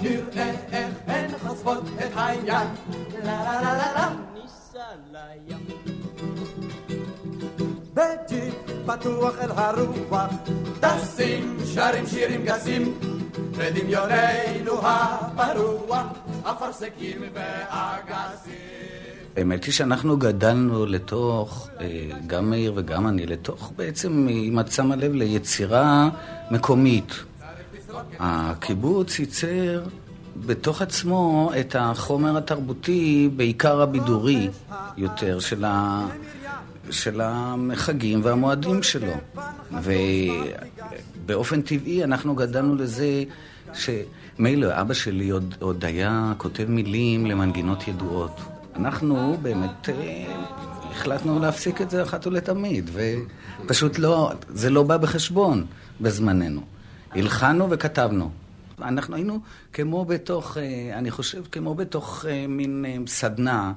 נראה 0.00 0.50
איך 0.72 0.94
הן 1.06 1.30
חושפות 1.48 1.84
את 1.98 2.10
העניין, 2.14 2.66
לה 3.24 3.42
לה 3.44 3.62
לה 3.62 3.74
לה 3.74 3.92
לה, 3.94 4.08
ניסה 4.34 4.88
לים. 5.12 5.58
בג'יפ 7.94 8.54
פתוח 8.86 9.34
אל 9.40 9.50
הרוח, 9.50 10.30
טסים, 10.80 11.58
שרים 11.74 12.06
שירים 12.06 12.44
גסים, 12.44 12.98
ודמיוננו 13.54 14.80
הפרוע, 14.82 16.02
אפרסקים 16.42 17.22
ואגסים. 17.34 18.82
האמת 19.36 19.64
היא 19.64 19.72
שאנחנו 19.72 20.16
גדלנו 20.16 20.86
לתוך, 20.86 21.68
אה, 21.80 22.08
גם 22.26 22.50
מאיר 22.50 22.72
וגם 22.76 23.08
אני, 23.08 23.26
לתוך 23.26 23.72
בעצם, 23.76 24.28
אם 24.30 24.60
את 24.60 24.72
שמה 24.72 24.96
לב, 24.96 25.12
ליצירה 25.12 26.08
מקומית. 26.50 27.14
הקיבוץ 28.18 29.18
ייצר 29.18 29.82
בתוך 30.36 30.82
עצמו 30.82 31.50
את 31.60 31.76
החומר 31.78 32.36
התרבותי, 32.36 33.30
בעיקר 33.36 33.80
הבידורי 33.82 34.48
יותר, 34.96 35.38
של, 35.38 35.64
ה, 35.64 36.06
של 36.90 37.20
החגים 37.24 38.20
והמועדים 38.24 38.82
שלו. 38.82 39.12
ובאופן 41.24 41.62
טבעי 41.62 42.04
אנחנו 42.04 42.34
גדלנו 42.34 42.76
לזה 42.76 43.24
שמילא 43.72 44.80
אבא 44.80 44.94
שלי 44.94 45.30
עוד, 45.30 45.54
עוד 45.60 45.84
היה 45.84 46.32
כותב 46.38 46.64
מילים 46.68 47.26
למנגינות 47.26 47.88
ידועות. 47.88 48.40
אנחנו 48.76 49.38
באמת 49.42 49.88
אה, 49.88 50.34
החלטנו 50.90 51.40
להפסיק 51.40 51.80
את 51.80 51.90
זה 51.90 52.02
אחת 52.02 52.26
ולתמיד, 52.26 52.90
ופשוט 52.92 53.98
לא, 53.98 54.32
זה 54.48 54.70
לא 54.70 54.82
בא 54.82 54.96
בחשבון 54.96 55.66
בזמננו. 56.00 56.60
הלחנו 57.10 57.70
וכתבנו. 57.70 58.30
אנחנו 58.82 59.16
היינו 59.16 59.40
כמו 59.72 60.04
בתוך, 60.04 60.56
אה, 60.56 60.98
אני 60.98 61.10
חושב, 61.10 61.42
כמו 61.52 61.74
בתוך 61.74 62.26
אה, 62.28 62.46
מין 62.46 63.04
סדנה 63.06 63.72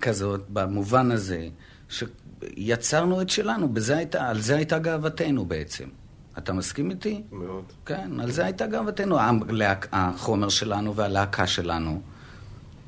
כזאת, 0.00 0.40
במובן 0.48 1.10
הזה, 1.10 1.48
שיצרנו 1.88 3.22
את 3.22 3.30
שלנו, 3.30 3.68
בזה 3.68 3.96
הייתה, 3.96 4.28
על 4.28 4.40
זה 4.40 4.56
הייתה 4.56 4.78
גאוותנו 4.78 5.44
בעצם. 5.44 5.84
אתה 6.38 6.52
מסכים 6.52 6.90
איתי? 6.90 7.22
מאוד. 7.32 7.64
כן, 7.86 8.20
על 8.20 8.30
זה 8.30 8.44
הייתה 8.44 8.66
גאוותנו, 8.66 9.16
החומר 9.92 10.48
שלנו 10.48 10.94
והלהקה 10.94 11.46
שלנו. 11.46 12.00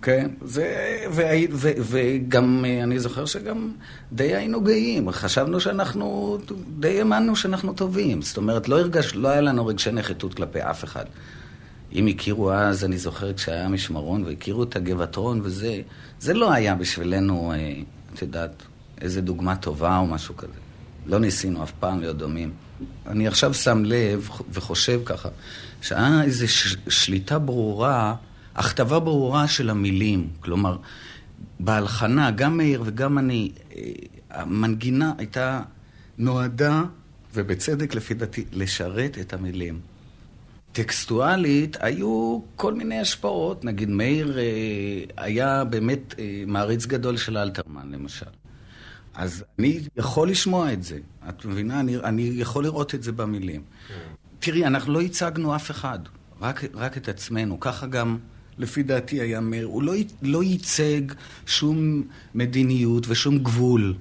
כן, 0.03 0.31
זה, 0.45 0.97
ו, 1.11 1.23
ו, 1.53 1.71
וגם, 1.81 2.65
אני 2.83 2.99
זוכר 2.99 3.27
שגם 3.27 3.73
די 4.13 4.37
היינו 4.37 4.61
גאים, 4.61 5.11
חשבנו 5.11 5.61
שאנחנו, 5.61 6.39
די 6.79 6.99
האמנו 6.99 7.37
שאנחנו 7.37 7.73
טובים. 7.73 8.23
זאת 8.23 8.37
אומרת, 8.37 8.69
לא 8.69 8.81
הרגש, 8.81 9.15
לא 9.15 9.29
היה 9.29 9.41
לנו 9.41 9.67
רגשי 9.67 9.93
נחיתות 9.93 10.35
כלפי 10.35 10.63
אף 10.63 10.85
אחד. 10.85 11.05
אם 11.93 12.07
הכירו 12.07 12.53
אז, 12.53 12.85
אני 12.85 12.99
זוכר 12.99 13.33
כשהיה 13.33 13.69
משמרון 13.69 14.25
והכירו 14.25 14.63
את 14.63 14.77
הגבעתרון 14.77 15.41
וזה, 15.43 15.81
זה 16.21 16.35
לא 16.35 16.53
היה 16.53 16.75
בשבילנו, 16.75 17.53
אה, 17.53 17.75
את 18.15 18.23
יודעת, 18.23 18.63
איזה 19.01 19.21
דוגמה 19.21 19.57
טובה 19.57 19.99
או 19.99 20.07
משהו 20.07 20.37
כזה. 20.37 20.53
לא 21.07 21.19
ניסינו 21.19 21.63
אף 21.63 21.73
פעם 21.81 22.01
להיות 22.01 22.17
דומים. 22.17 22.53
אני 23.07 23.27
עכשיו 23.27 23.55
שם 23.55 23.83
לב 23.85 24.29
וחושב 24.53 25.01
ככה, 25.05 25.29
שהיה 25.83 26.23
איזו 26.23 26.47
שליטה 26.89 27.39
ברורה 27.39 28.15
הכתבה 28.55 29.01
ברורה 29.01 29.49
של 29.49 29.71
המילים, 29.71 30.29
כלומר, 30.41 30.77
בהלחנה, 31.61 32.31
גם 32.31 32.57
מאיר 32.57 32.83
וגם 32.85 33.19
אני, 33.19 33.53
אה, 33.77 33.83
המנגינה 34.31 35.13
הייתה, 35.19 35.63
נועדה, 36.19 36.83
ובצדק 37.35 37.95
לפי 37.95 38.15
דעתי, 38.15 38.45
לשרת 38.53 39.19
את 39.21 39.33
המילים. 39.33 39.81
טקסטואלית 40.73 41.77
היו 41.81 42.41
כל 42.57 42.75
מיני 42.75 43.01
השפעות, 43.01 43.65
נגיד 43.65 43.89
מאיר 43.89 44.39
אה, 44.39 44.45
היה 45.17 45.65
באמת 45.65 46.15
אה, 46.19 46.43
מעריץ 46.47 46.87
גדול 46.87 47.17
של 47.17 47.37
אלתרמן 47.37 47.93
למשל. 47.93 48.27
אז 49.21 49.45
אני 49.59 49.81
יכול 49.97 50.31
לשמוע 50.31 50.73
את 50.73 50.83
זה, 50.83 50.99
את 51.29 51.45
מבינה? 51.45 51.81
אני, 51.81 51.97
אני 51.97 52.23
יכול 52.23 52.65
לראות 52.65 52.95
את 52.95 53.03
זה 53.03 53.13
במילים. 53.13 53.63
תראי, 54.39 54.67
אנחנו 54.67 54.93
לא 54.93 55.01
הצגנו 55.01 55.57
אף 55.57 55.71
אחד, 55.71 55.99
רק, 56.41 56.65
רק 56.75 56.97
את 56.97 57.09
עצמנו. 57.09 57.61
ככה 57.61 57.87
גם 57.87 58.19
לפי 58.59 58.83
דעתי 58.83 59.21
היה 59.21 59.41
מאיר, 59.41 59.67
הוא 59.67 59.83
לא, 59.83 59.93
לא 60.23 60.43
ייצג 60.43 61.01
שום 61.47 62.03
מדיניות 62.35 63.05
ושום 63.09 63.39
גבול. 63.39 63.95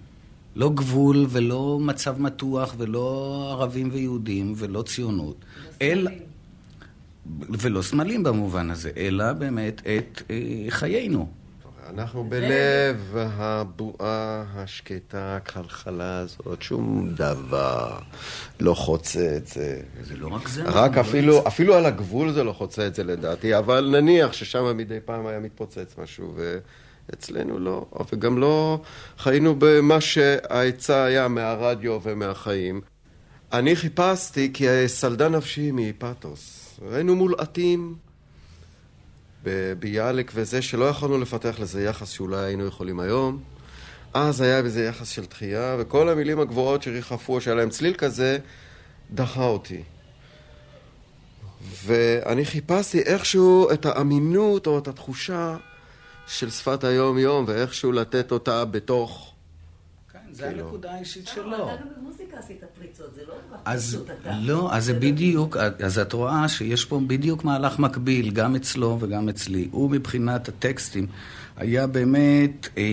לא 0.56 0.70
גבול 0.70 1.26
ולא 1.30 1.80
מצב 1.82 2.22
מתוח 2.22 2.76
ולא 2.78 3.48
ערבים 3.52 3.90
ויהודים 3.92 4.54
ולא 4.58 4.82
ציונות. 4.82 5.46
אלא... 5.82 6.12
ולא 7.50 7.82
סמלים 7.82 8.24
במובן 8.24 8.70
הזה, 8.72 8.92
אלא 8.98 9.34
באמת 9.34 9.82
את 9.82 10.22
אה, 10.32 10.66
חיינו. 10.70 11.30
אנחנו 11.94 12.24
בלב 12.24 13.16
הבועה 13.16 14.44
השקטה, 14.56 15.36
הכלכלה 15.36 16.18
הזאת, 16.18 16.62
שום 16.62 17.10
דבר 17.16 17.98
לא 18.60 18.74
חוצה 18.74 19.34
את 19.38 19.48
זה. 19.48 19.82
זה 20.02 20.18
לא 20.18 20.28
רק 20.28 20.48
זה. 20.48 20.64
רק 20.64 20.98
אפילו, 20.98 21.48
אפילו 21.48 21.76
על 21.76 21.86
הגבול 21.86 22.32
זה 22.32 22.44
לא 22.44 22.54
חוצה 22.54 22.88
את 22.88 22.96
זה 22.96 23.04
לדעתי, 23.04 23.58
אבל 23.58 23.90
נניח 23.92 24.34
ששם 24.34 24.78
מדי 24.78 25.00
פעם 25.06 25.28
היה 25.28 25.40
מתפוצץ 25.40 25.96
משהו, 25.98 26.36
אצלנו 27.14 27.60
לא, 27.60 27.86
וגם 28.14 28.38
לא 28.38 28.82
חיינו 29.18 29.56
במה 29.60 30.02
שההיצע 30.02 31.04
היה 31.04 31.28
מהרדיו 31.28 32.00
ומהחיים. 32.04 32.82
אני 33.54 33.76
חיפשתי 33.76 34.52
כי 34.54 34.66
סלדה 34.88 35.30
נפשי 35.30 35.72
מפתוס. 35.74 36.80
היינו 36.92 37.16
מולעטים 37.16 37.96
בביאליק 39.44 40.32
וזה, 40.36 40.62
שלא 40.62 40.86
יכולנו 40.86 41.18
לפתח 41.18 41.60
לזה 41.60 41.84
יחס 41.84 42.10
שאולי 42.10 42.46
היינו 42.46 42.66
יכולים 42.66 43.00
היום. 43.00 43.40
אז 44.14 44.42
היה 44.42 44.62
בזה 44.62 44.86
יחס 44.86 45.10
של 45.10 45.26
דחייה, 45.26 45.76
וכל 45.80 46.10
המילים 46.10 46.40
הגבוהות 46.40 46.84
שריחפו, 46.84 47.42
שהיה 47.42 47.56
להם 47.56 47.70
צליל 47.70 47.94
כזה, 47.94 48.38
דחה 49.12 49.44
אותי. 49.44 49.84
ואני 51.86 52.46
חיפשתי 52.46 53.02
איכשהו 53.02 53.72
את 53.72 53.86
האמינות 53.86 54.68
או 54.68 54.78
את 54.78 54.88
התחושה 54.88 55.58
של 56.28 56.50
שפת 56.50 56.84
היום-יום, 56.84 57.46
ואיכשהו 57.48 57.92
לתת 57.92 58.32
אותה 58.32 58.66
בתוך... 58.66 59.34
כן, 60.30 60.36
זה 60.36 60.44
כאילו... 60.44 60.66
הנקודה 60.66 60.92
האישית 60.92 61.28
שלו. 61.28 61.56
אתה 61.56 61.82
גם 61.82 61.88
במוזיקה 61.98 62.38
עשית 62.38 62.64
פריצות, 62.80 63.16
זה 63.16 63.22
לא 63.28 63.34
רק 63.34 63.60
אז 63.66 64.04
לא, 64.42 64.74
אז 64.74 64.86
זה 64.86 64.94
בדיוק, 64.94 65.58
אז 65.58 66.00
את 66.00 66.14
רואה 66.14 66.48
שיש 66.48 66.86
פה 66.86 67.02
בדיוק 67.08 67.44
מהלך 67.44 67.80
מקביל, 67.80 68.32
גם 68.32 68.56
אצלו 68.56 68.98
וגם 69.00 69.30
אצלי. 69.30 69.68
הוא 69.72 69.90
מבחינת 69.90 70.48
הטקסטים 70.48 71.08
היה 71.58 71.88
באמת... 71.88 72.68
אה, 72.78 72.84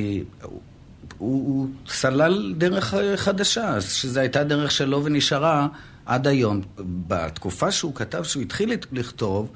הוא, 1.19 1.47
הוא 1.47 1.69
סלל 1.89 2.55
דרך 2.59 2.95
חדשה, 3.17 3.81
שזו 3.81 4.21
הייתה 4.21 4.45
דרך 4.45 4.71
שלו 4.71 5.05
ונשארה 5.05 5.69
עד 6.07 6.27
היום. 6.27 6.61
בתקופה 7.07 7.71
שהוא 7.71 7.95
כתב, 7.95 8.23
שהוא 8.23 8.43
התחיל 8.43 8.73
לכתוב, 8.93 9.51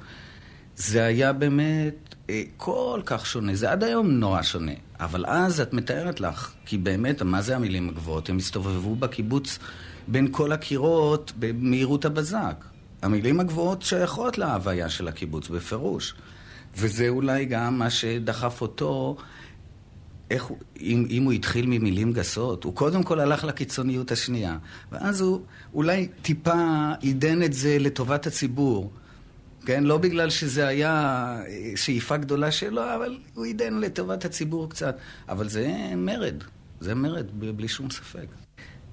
זה 0.75 1.03
היה 1.03 1.33
באמת 1.33 2.10
כל 2.57 3.01
כך 3.05 3.25
שונה. 3.25 3.55
זה 3.55 3.71
עד 3.71 3.83
היום 3.83 4.07
נורא 4.07 4.41
שונה. 4.41 4.71
אבל 4.99 5.25
אז 5.25 5.61
את 5.61 5.73
מתארת 5.73 6.19
לך, 6.19 6.51
כי 6.65 6.77
באמת, 6.77 7.21
מה 7.21 7.41
זה 7.41 7.55
המילים 7.55 7.89
הגבוהות? 7.89 8.29
הם 8.29 8.37
הסתובבו 8.37 8.95
בקיבוץ 8.95 9.59
בין 10.07 10.27
כל 10.31 10.51
הקירות 10.51 11.31
במהירות 11.39 12.05
הבזק. 12.05 12.65
המילים 13.01 13.39
הגבוהות 13.39 13.81
שייכות 13.81 14.37
להוויה 14.37 14.89
של 14.89 15.07
הקיבוץ, 15.07 15.49
בפירוש. 15.49 16.15
וזה 16.77 17.09
אולי 17.09 17.45
גם 17.45 17.79
מה 17.79 17.89
שדחף 17.89 18.61
אותו 18.61 19.17
איך 20.31 20.43
הוא, 20.43 20.57
אם, 20.79 21.05
אם 21.09 21.23
הוא 21.23 21.33
התחיל 21.33 21.65
ממילים 21.65 22.13
גסות, 22.13 22.63
הוא 22.63 22.75
קודם 22.75 23.03
כל 23.03 23.19
הלך 23.19 23.43
לקיצוניות 23.43 24.11
השנייה, 24.11 24.57
ואז 24.91 25.21
הוא 25.21 25.41
אולי 25.73 26.07
טיפה 26.21 26.91
עידן 26.99 27.43
את 27.43 27.53
זה 27.53 27.77
לטובת 27.79 28.27
הציבור. 28.27 28.91
כן? 29.65 29.83
לא 29.83 29.97
בגלל 29.97 30.29
שזה 30.29 30.67
היה 30.67 30.91
אה, 31.47 31.71
שאיפה 31.75 32.17
גדולה 32.17 32.51
שלו, 32.51 32.81
אבל 32.95 33.17
הוא 33.33 33.45
עידן 33.45 33.73
לטובת 33.73 34.25
הציבור 34.25 34.69
קצת. 34.69 34.97
אבל 35.29 35.49
זה 35.49 35.93
מרד, 35.97 36.43
זה 36.79 36.95
מרד, 36.95 37.25
בלי 37.55 37.67
שום 37.67 37.89
ספק. 37.89 38.25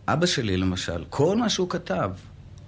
אבא 0.08 0.26
שלי, 0.26 0.56
למשל, 0.56 1.04
כל 1.10 1.36
מה 1.36 1.48
שהוא 1.48 1.70
כתב 1.70 2.10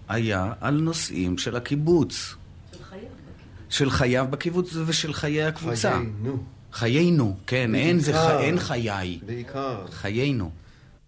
היה 0.09 0.53
על 0.61 0.75
נושאים 0.81 1.39
של 1.39 1.57
הקיבוץ. 1.57 2.35
של 2.73 2.81
חייו 2.83 3.03
בקיבוץ. 3.03 3.69
של 3.69 3.91
חייו 3.91 4.27
בקיבוץ 4.31 4.77
ושל 4.87 5.13
חיי 5.13 5.43
הקבוצה. 5.43 5.91
חיינו. 5.93 6.43
חיינו, 6.73 7.37
כן, 7.47 7.75
אין, 7.75 7.99
זה, 7.99 8.39
אין 8.39 8.59
חיי. 8.59 9.19
בעיקר. 9.27 9.87
חיינו. 9.91 10.51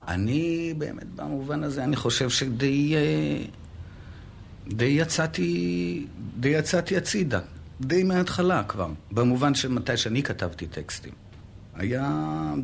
אני 0.09 0.75
באמת 0.79 1.15
במובן 1.15 1.65
הזה, 1.65 1.85
אני 1.85 1.97
חושב 1.97 2.31
שדי 2.31 2.95
אה, 2.95 3.45
די 4.73 4.85
יצאתי, 4.85 6.07
די 6.41 6.49
יצאתי 6.49 6.97
הצידה, 6.97 7.41
די 7.81 8.03
מההתחלה 8.03 8.63
כבר, 8.63 8.89
במובן 9.11 9.55
שמתי 9.55 9.97
שאני 9.97 10.23
כתבתי 10.23 10.67
טקסטים. 10.67 11.13
היה... 11.75 12.55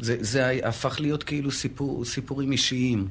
זה, 0.00 0.16
זה 0.20 0.58
הפך 0.64 1.00
להיות 1.00 1.22
כאילו 1.22 1.50
סיפור, 1.50 2.04
סיפורים 2.04 2.52
אישיים 2.52 3.08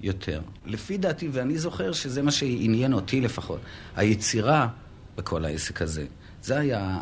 יותר. 0.00 0.40
לפי 0.66 0.96
דעתי, 0.98 1.28
ואני 1.32 1.58
זוכר 1.58 1.92
שזה 1.92 2.22
מה 2.22 2.30
שעניין 2.30 2.92
אותי 2.92 3.20
לפחות, 3.20 3.60
היצירה 3.96 4.68
בכל 5.16 5.44
העסק 5.44 5.82
הזה. 5.82 6.06
זה 6.42 6.58
היה 6.58 6.98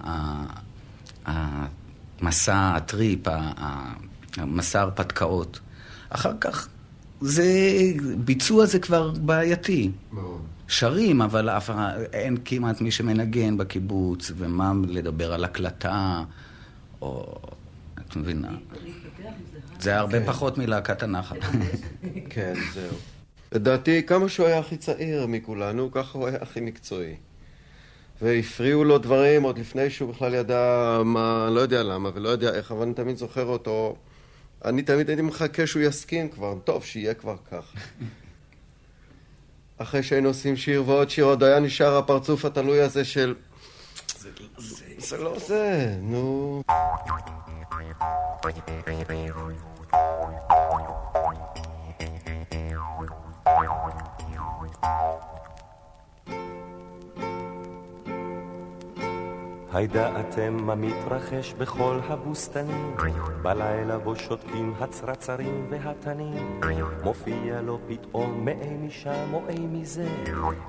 המסע 1.24 2.72
הטריפ, 2.76 3.20
המסע 4.36 4.80
ההרפתקאות. 4.80 5.60
אחר 6.08 6.32
כך, 6.40 6.68
זה, 7.22 7.44
ביצוע 8.24 8.66
זה 8.66 8.78
כבר 8.78 9.10
בעייתי. 9.10 9.90
מאוד. 10.12 10.40
שרים, 10.68 11.22
אבל 11.22 11.48
אף, 11.48 11.70
אין 12.12 12.36
כמעט 12.44 12.80
מי 12.80 12.90
שמנגן 12.90 13.56
בקיבוץ, 13.56 14.32
ומה 14.36 14.72
לדבר 14.88 15.32
על 15.32 15.44
הקלטה, 15.44 16.24
או... 17.02 17.36
את 18.12 18.16
מבינה? 18.16 18.48
זה 19.80 19.98
הרבה 19.98 20.20
כן. 20.20 20.26
פחות 20.26 20.58
מלהקת 20.58 21.02
הנחל. 21.02 21.38
כן, 22.30 22.54
זהו. 22.74 22.96
לדעתי, 23.52 24.02
כמה 24.06 24.28
שהוא 24.28 24.46
היה 24.46 24.58
הכי 24.58 24.76
צעיר 24.76 25.26
מכולנו, 25.26 25.90
ככה 25.90 26.18
הוא 26.18 26.26
היה 26.26 26.38
הכי 26.40 26.60
מקצועי. 26.60 27.14
והפריעו 28.22 28.84
לו 28.84 28.98
דברים 28.98 29.42
עוד 29.42 29.58
לפני 29.58 29.90
שהוא 29.90 30.14
בכלל 30.14 30.34
ידע 30.34 31.00
מה, 31.04 31.48
לא 31.50 31.60
יודע 31.60 31.82
למה 31.82 32.10
ולא 32.14 32.28
יודע 32.28 32.54
איך, 32.54 32.72
אבל 32.72 32.82
אני 32.82 32.94
תמיד 32.94 33.16
זוכר 33.16 33.44
אותו. 33.44 33.96
אני 34.64 34.82
תמיד 34.82 35.08
הייתי 35.08 35.22
מחכה 35.22 35.66
שהוא 35.66 35.82
יסכים 35.82 36.28
כבר, 36.28 36.58
טוב, 36.64 36.84
שיהיה 36.84 37.14
כבר 37.14 37.36
כך. 37.50 37.72
אחרי 39.78 40.02
שהיינו 40.02 40.28
עושים 40.28 40.56
שיר 40.56 40.82
ועוד 40.86 41.10
שיר, 41.10 41.24
עוד 41.24 41.42
היה 41.42 41.60
נשאר 41.60 41.98
הפרצוף 41.98 42.44
התלוי 42.44 42.80
הזה 42.80 43.04
של... 43.04 43.34
זה, 44.18 44.30
זה, 44.58 44.84
זה 44.98 45.18
לא 45.18 45.38
זה, 45.38 45.96
נו. 46.00 46.62
הידעתם 59.72 60.56
מה 60.56 60.74
מתרחש 60.74 61.54
בכל 61.58 61.98
הבוסתנים? 62.08 62.96
בלילה 63.42 63.98
בו 63.98 64.16
שותקים 64.16 64.74
הצרצרים 64.80 65.66
והתנים. 65.70 66.60
מופיע 67.04 67.60
לו 67.60 67.78
פתאום 67.88 68.44
מאי 68.44 68.76
משם 68.86 69.34
או 69.34 69.40
אי 69.48 69.66
מזה. 69.66 70.08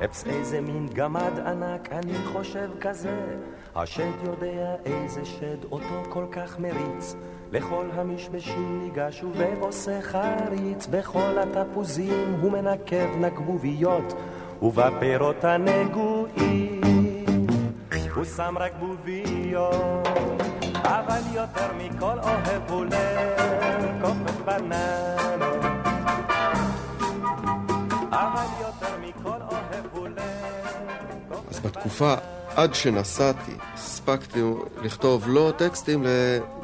אפס 0.06 0.28
איזה 0.28 0.62
מין 0.62 0.88
גמד 0.94 1.40
ענק 1.46 1.90
אני 1.92 2.14
חושב 2.34 2.70
כזה. 2.82 3.36
השד 3.76 4.12
יודע 4.26 4.76
איזה 4.86 5.26
שד 5.26 5.64
אותו 5.72 6.04
כל 6.10 6.26
כך 6.32 6.60
מריץ. 6.60 7.16
לכל 7.52 7.86
המשמשים 7.94 8.82
ניגש 8.84 9.24
ובעושה 9.24 10.02
חריץ. 10.02 10.88
בכל 10.88 11.38
התפוזים 11.40 12.36
הוא 12.42 12.52
מנקב 12.52 13.18
נקבוביות 13.20 14.14
ובפירות 14.62 15.44
הנגועים 15.44 16.53
הוא 18.24 18.30
שם 18.36 18.58
רק 18.58 18.72
בוביות, 18.80 20.08
אבל 20.76 21.20
יותר 21.34 21.74
מכל 21.78 22.20
אוהב 22.20 22.70
הוא 22.70 22.86
לקופת 22.86 24.46
בננות. 24.46 25.66
אז 31.50 31.60
בתקופה 31.60 32.14
עד 32.56 32.74
שנסעתי, 32.74 33.52
הספקתי 33.74 34.42
לכתוב 34.82 35.24
לא 35.28 35.54
טקסטים 35.58 36.06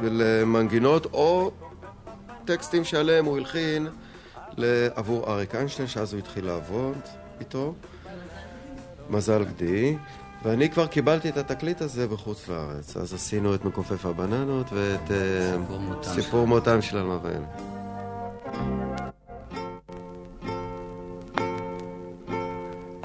למנגינות 0.01 1.05
או 1.05 1.51
טקסטים 2.45 2.83
שעליהם 2.83 3.25
הוא 3.25 3.37
הלחין 3.37 3.87
עבור 4.95 5.31
אריק 5.31 5.55
איינשטיין, 5.55 5.87
שאז 5.87 6.13
הוא 6.13 6.19
התחיל 6.19 6.45
לעבוד 6.45 6.97
איתו. 7.39 7.73
מזל 9.09 9.43
גדי. 9.43 9.97
ואני 10.43 10.69
כבר 10.69 10.87
קיבלתי 10.87 11.29
את 11.29 11.37
התקליט 11.37 11.81
הזה 11.81 12.07
בחוץ 12.07 12.47
לארץ, 12.47 12.97
אז 12.97 13.13
עשינו 13.13 13.55
את 13.55 13.65
מכופף 13.65 14.05
הבננות 14.05 14.65
ואת 14.73 15.11
אה, 15.11 16.03
סיפור 16.03 16.47
מותם 16.47 16.81
של 16.81 16.97
ואלה. 16.97 17.45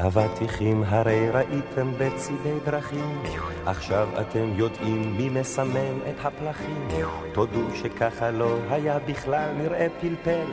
אבטיחים 0.07 0.83
הרי 0.87 1.31
ראיתם 1.31 1.93
בצידי 1.99 2.59
דרכים, 2.65 3.23
עכשיו 3.67 4.09
אתם 4.21 4.53
יודעים 4.57 5.17
מי 5.17 5.29
מסמל 5.29 5.95
את 6.11 6.25
הפלחים. 6.25 6.89
תודו 7.33 7.75
שככה 7.75 8.31
לא 8.31 8.59
היה 8.71 8.99
בכלל 8.99 9.53
נראה 9.57 9.87
פלפל, 10.01 10.45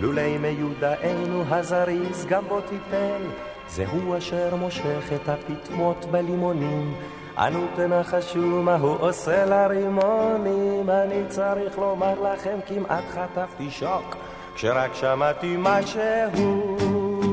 לולי 0.00 0.38
מיודענו 0.38 1.44
הזריז 1.54 2.26
גם 2.28 2.44
בו 2.48 2.60
טיפל. 2.60 3.49
זה 3.70 3.84
הוא 3.92 4.18
אשר 4.18 4.56
מושך 4.56 5.12
את 5.14 5.28
הפטמות 5.28 6.04
בלימונים. 6.10 6.94
אנו 7.38 7.66
תנחשו 7.76 8.62
מה 8.62 8.76
הוא 8.76 8.96
עושה 9.00 9.44
לרימונים. 9.46 10.90
אני 10.90 11.22
צריך 11.28 11.78
לומר 11.78 12.20
לכם, 12.20 12.58
כמעט 12.66 13.04
חטפתי 13.14 13.70
שוק, 13.70 14.16
כשרק 14.54 14.94
שמעתי 14.94 15.56
מה 15.56 15.78
שהוא 15.86 17.30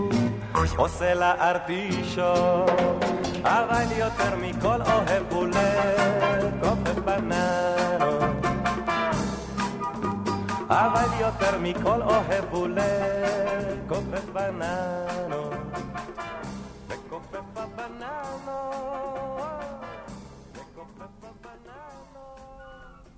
עושה 0.77 1.13
לארטישוק. 1.13 2.69
אבל 3.43 3.85
יותר 3.97 4.35
מכל 4.41 4.81
אוהב 4.81 5.23
הוא 5.33 5.47
לקופף 5.47 6.99
בננות. 7.05 8.47
אבל 10.69 11.09
יותר 11.19 11.57
מכל 11.59 12.01
אוהב 12.01 12.45
הוא 12.51 12.67
לכופף 12.67 14.25
בננות, 14.33 15.56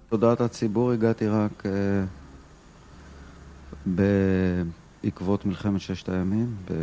תודעת 0.10 0.42
הציבור 0.42 0.92
הגעתי 0.92 1.28
רק 1.28 1.64
uh, 1.66 1.70
בעקבות 5.04 5.46
מלחמת 5.46 5.82
ששת 5.82 6.10
הימים. 6.10 6.56
ב... 6.72 6.74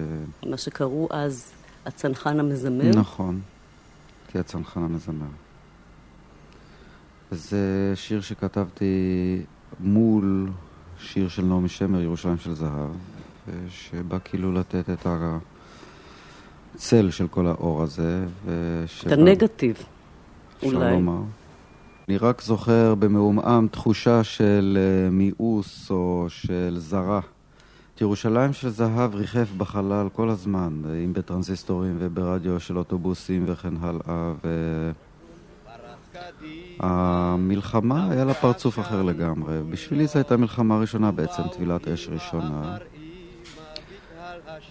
מה 0.50 0.56
שקראו 0.56 1.08
אז 1.10 1.52
הצנחן 1.86 2.40
המזמר. 2.40 2.90
נכון, 2.90 3.40
כהצנחן 4.32 4.82
המזמר. 4.82 5.26
זה 7.30 7.92
שיר 7.94 8.20
שכתבתי 8.20 9.42
מול 9.80 10.50
שיר 10.98 11.28
של 11.28 11.44
נעמי 11.44 11.68
שמר, 11.68 12.00
ירושלים 12.00 12.38
של 12.38 12.54
זהב, 12.54 12.90
שבא 13.68 14.18
כאילו 14.24 14.52
לתת 14.52 14.90
את 14.90 15.06
הצל 16.74 17.10
של 17.10 17.28
כל 17.28 17.46
האור 17.46 17.82
הזה. 17.82 18.24
את 19.06 19.12
הנגטיב, 19.12 19.76
אולי. 20.62 20.76
אפשר 20.76 20.90
לומר. 20.90 21.22
אני 22.08 22.16
רק 22.16 22.42
זוכר 22.42 22.94
במעומעם 22.94 23.68
תחושה 23.68 24.24
של 24.24 24.78
אה, 24.80 25.10
מיאוס 25.10 25.90
או 25.90 26.26
של 26.28 26.74
זרה. 26.78 27.20
את 27.94 28.00
ירושלים 28.00 28.52
של 28.52 28.68
זהב 28.68 29.14
ריחף 29.14 29.48
בחלל 29.56 30.08
כל 30.12 30.30
הזמן, 30.30 30.82
אם 31.04 31.12
בטרנזיסטורים 31.12 31.96
וברדיו 31.98 32.60
של 32.60 32.78
אוטובוסים 32.78 33.44
וכן 33.46 33.74
הלאה, 33.80 34.32
והמלחמה 36.80 38.10
היה 38.10 38.24
לה 38.24 38.34
פרצוף 38.34 38.78
אחר 38.78 39.02
לגמרי. 39.02 39.62
בשבילי 39.70 40.06
זו 40.06 40.18
הייתה 40.18 40.36
מלחמה 40.36 40.78
ראשונה 40.78 41.10
בעצם, 41.10 41.42
טבילת 41.52 41.88
אש 41.88 42.08
ראשונה. 42.08 42.76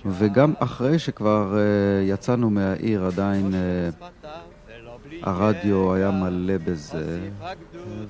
וגם 0.06 0.54
אחרי 0.60 1.00
שכבר 1.00 1.54
uh, 1.54 1.58
יצאנו 2.10 2.50
מהעיר 2.50 3.06
עדיין 3.06 3.52
uh, 3.52 4.26
הרדיו 5.22 5.94
היה 5.94 6.12
מלא 6.12 6.58
בזה, 6.58 7.30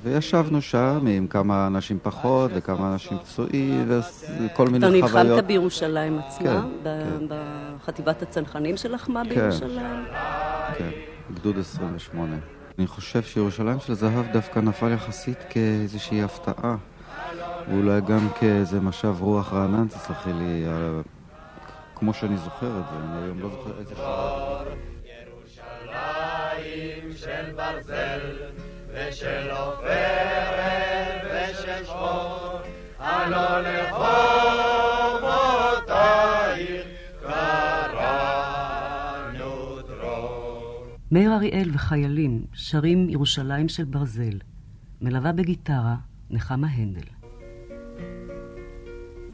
וישבנו 0.04 0.62
שם 0.62 1.08
עם 1.08 1.28
כמה 1.28 1.68
אנשים 1.68 2.00
פחות 2.04 2.52
וכמה 2.56 2.94
אנשים 2.94 3.18
פצועים 3.18 3.86
וכל 3.90 4.68
מיני 4.68 5.02
חוויות. 5.02 5.12
אתה 5.12 5.24
נלחמת 5.24 5.46
בירושלים 5.46 6.20
עצמה? 6.20 6.66
כן, 6.84 7.26
בחטיבת 7.28 8.22
הצנחנים 8.22 8.78
שלחמה 8.78 9.22
כן. 9.24 9.30
בירושלים? 9.30 10.06
כן, 10.78 10.90
גדוד 11.34 11.58
28. 11.58 12.36
אני 12.80 12.88
חושב 12.88 13.24
שירושלים 13.24 13.80
של 13.80 13.94
זהב 13.94 14.26
דווקא 14.34 14.60
נפל 14.60 14.92
יחסית 14.92 15.38
כאיזושהי 15.50 16.24
הפתעה. 16.24 16.76
ואולי 17.70 18.02
גם 18.02 18.28
כאיזה 18.40 18.80
משב 18.80 19.16
רוח 19.20 19.54
רענן, 19.54 19.88
תסלחי 19.88 20.34
לי, 20.34 20.66
כמו 21.96 22.14
שאני 22.14 22.38
זוכר 22.38 22.80
את 22.80 22.84
זה, 22.92 22.96
אני 23.04 23.24
היום 23.24 23.40
לא 23.40 23.50
זוכר 23.50 23.80
איזה 23.80 23.96
שעה. 23.96 24.64
של 27.26 27.52
ברזל 27.56 28.22
ושל 28.94 29.50
עופרת 29.52 31.22
ושל 31.26 31.84
שחור, 31.84 32.60
הלא 33.00 33.62
לחומותייך 33.62 34.08
קראנו 37.22 38.62
דרור. 39.88 40.86
מאיר 41.12 41.34
אריאל 41.34 41.70
וחיילים 41.74 42.46
שרים 42.54 43.10
ירושלים 43.10 43.70
של 43.70 43.84
ברזל. 43.84 44.38
מלווה 45.02 45.32
בגיטרה 45.32 45.96
נחמה 46.30 46.68
הנדל. 46.68 47.08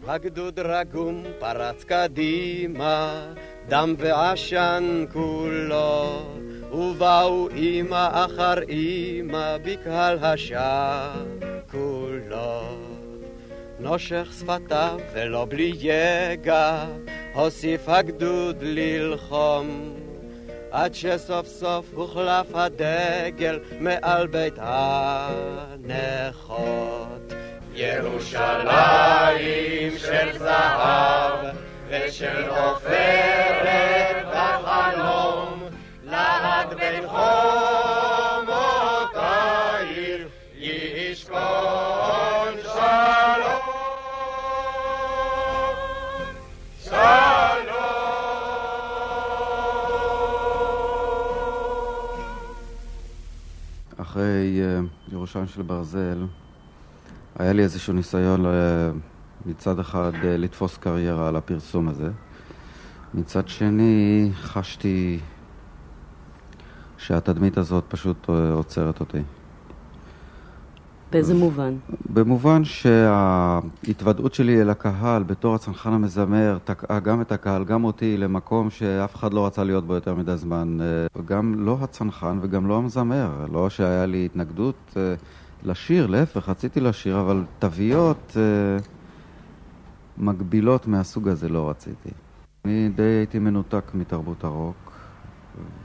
הגדוד 0.07 0.59
רגום 0.59 1.23
פרץ 1.39 1.83
קדימה, 1.83 3.25
דם 3.69 3.95
ועשן 3.97 5.05
כולו. 5.13 6.50
ובאו 6.71 7.49
אמא 7.55 8.09
אחר 8.25 8.53
אמא 8.69 9.57
בקהל 9.63 10.17
כולו. 11.71 12.61
נושך 13.79 14.27
שפתיו 14.39 14.99
ולא 15.13 15.45
בלי 15.49 15.73
יגע, 15.79 16.85
הוסיף 17.33 17.89
הגדוד 17.89 18.57
ללחום. 18.61 19.95
עד 20.71 20.93
שסוף 20.93 21.47
סוף 21.47 21.85
הוחלף 21.93 22.55
הדגל 22.55 23.59
מעל 23.79 24.27
בית 24.27 24.53
הנכות. 24.57 26.01
ירושלים 27.73 28.71
של 29.97 30.37
זהב 30.37 31.45
ושל 31.89 32.49
עופרת 32.49 34.30
אחרי 36.71 37.01
uh, 54.61 55.13
ירושלים 55.13 55.47
של 55.47 55.61
ברזל, 55.61 56.25
היה 57.39 57.53
לי 57.53 57.63
איזשהו 57.63 57.93
ניסיון 57.93 58.45
uh, 58.45 58.49
מצד 59.45 59.79
אחד 59.79 60.11
uh, 60.13 60.25
לתפוס 60.25 60.77
קריירה 60.77 61.27
על 61.27 61.35
הפרסום 61.35 61.87
הזה. 61.87 62.09
מצד 63.13 63.47
שני, 63.47 64.29
חשתי 64.33 65.19
שהתדמית 67.01 67.57
הזאת 67.57 67.83
פשוט 67.87 68.29
אה, 68.29 68.53
עוצרת 68.53 68.99
אותי. 68.99 69.17
באיזה 71.11 71.33
מובן? 71.33 71.73
במובן 72.13 72.63
שההתוודעות 72.63 74.33
שלי 74.33 74.61
אל 74.61 74.69
הקהל 74.69 75.23
בתור 75.23 75.55
הצנחן 75.55 75.93
המזמר 75.93 76.57
תקעה 76.63 76.99
גם 76.99 77.21
את 77.21 77.31
הקהל, 77.31 77.63
גם 77.63 77.83
אותי, 77.83 78.17
למקום 78.17 78.69
שאף 78.69 79.15
אחד 79.15 79.33
לא 79.33 79.45
רצה 79.45 79.63
להיות 79.63 79.87
בו 79.87 79.93
יותר 79.93 80.15
מדי 80.15 80.37
זמן. 80.37 80.77
אה, 80.81 81.21
גם 81.25 81.55
לא 81.57 81.77
הצנחן 81.81 82.37
וגם 82.41 82.67
לא 82.67 82.77
המזמר. 82.77 83.45
לא 83.51 83.69
שהיה 83.69 84.05
לי 84.05 84.25
התנגדות 84.25 84.93
אה, 84.97 85.13
לשיר, 85.63 86.07
להפך, 86.07 86.49
רציתי 86.49 86.79
לשיר, 86.79 87.19
אבל 87.19 87.43
תוויות 87.59 88.37
מגבילות 90.17 90.87
מהסוג 90.87 91.27
הזה 91.27 91.49
לא 91.49 91.69
רציתי. 91.69 92.09
אני 92.65 92.89
די 92.95 93.03
הייתי 93.03 93.39
מנותק 93.39 93.91
מתרבות 93.93 94.43
הרוק. 94.43 94.90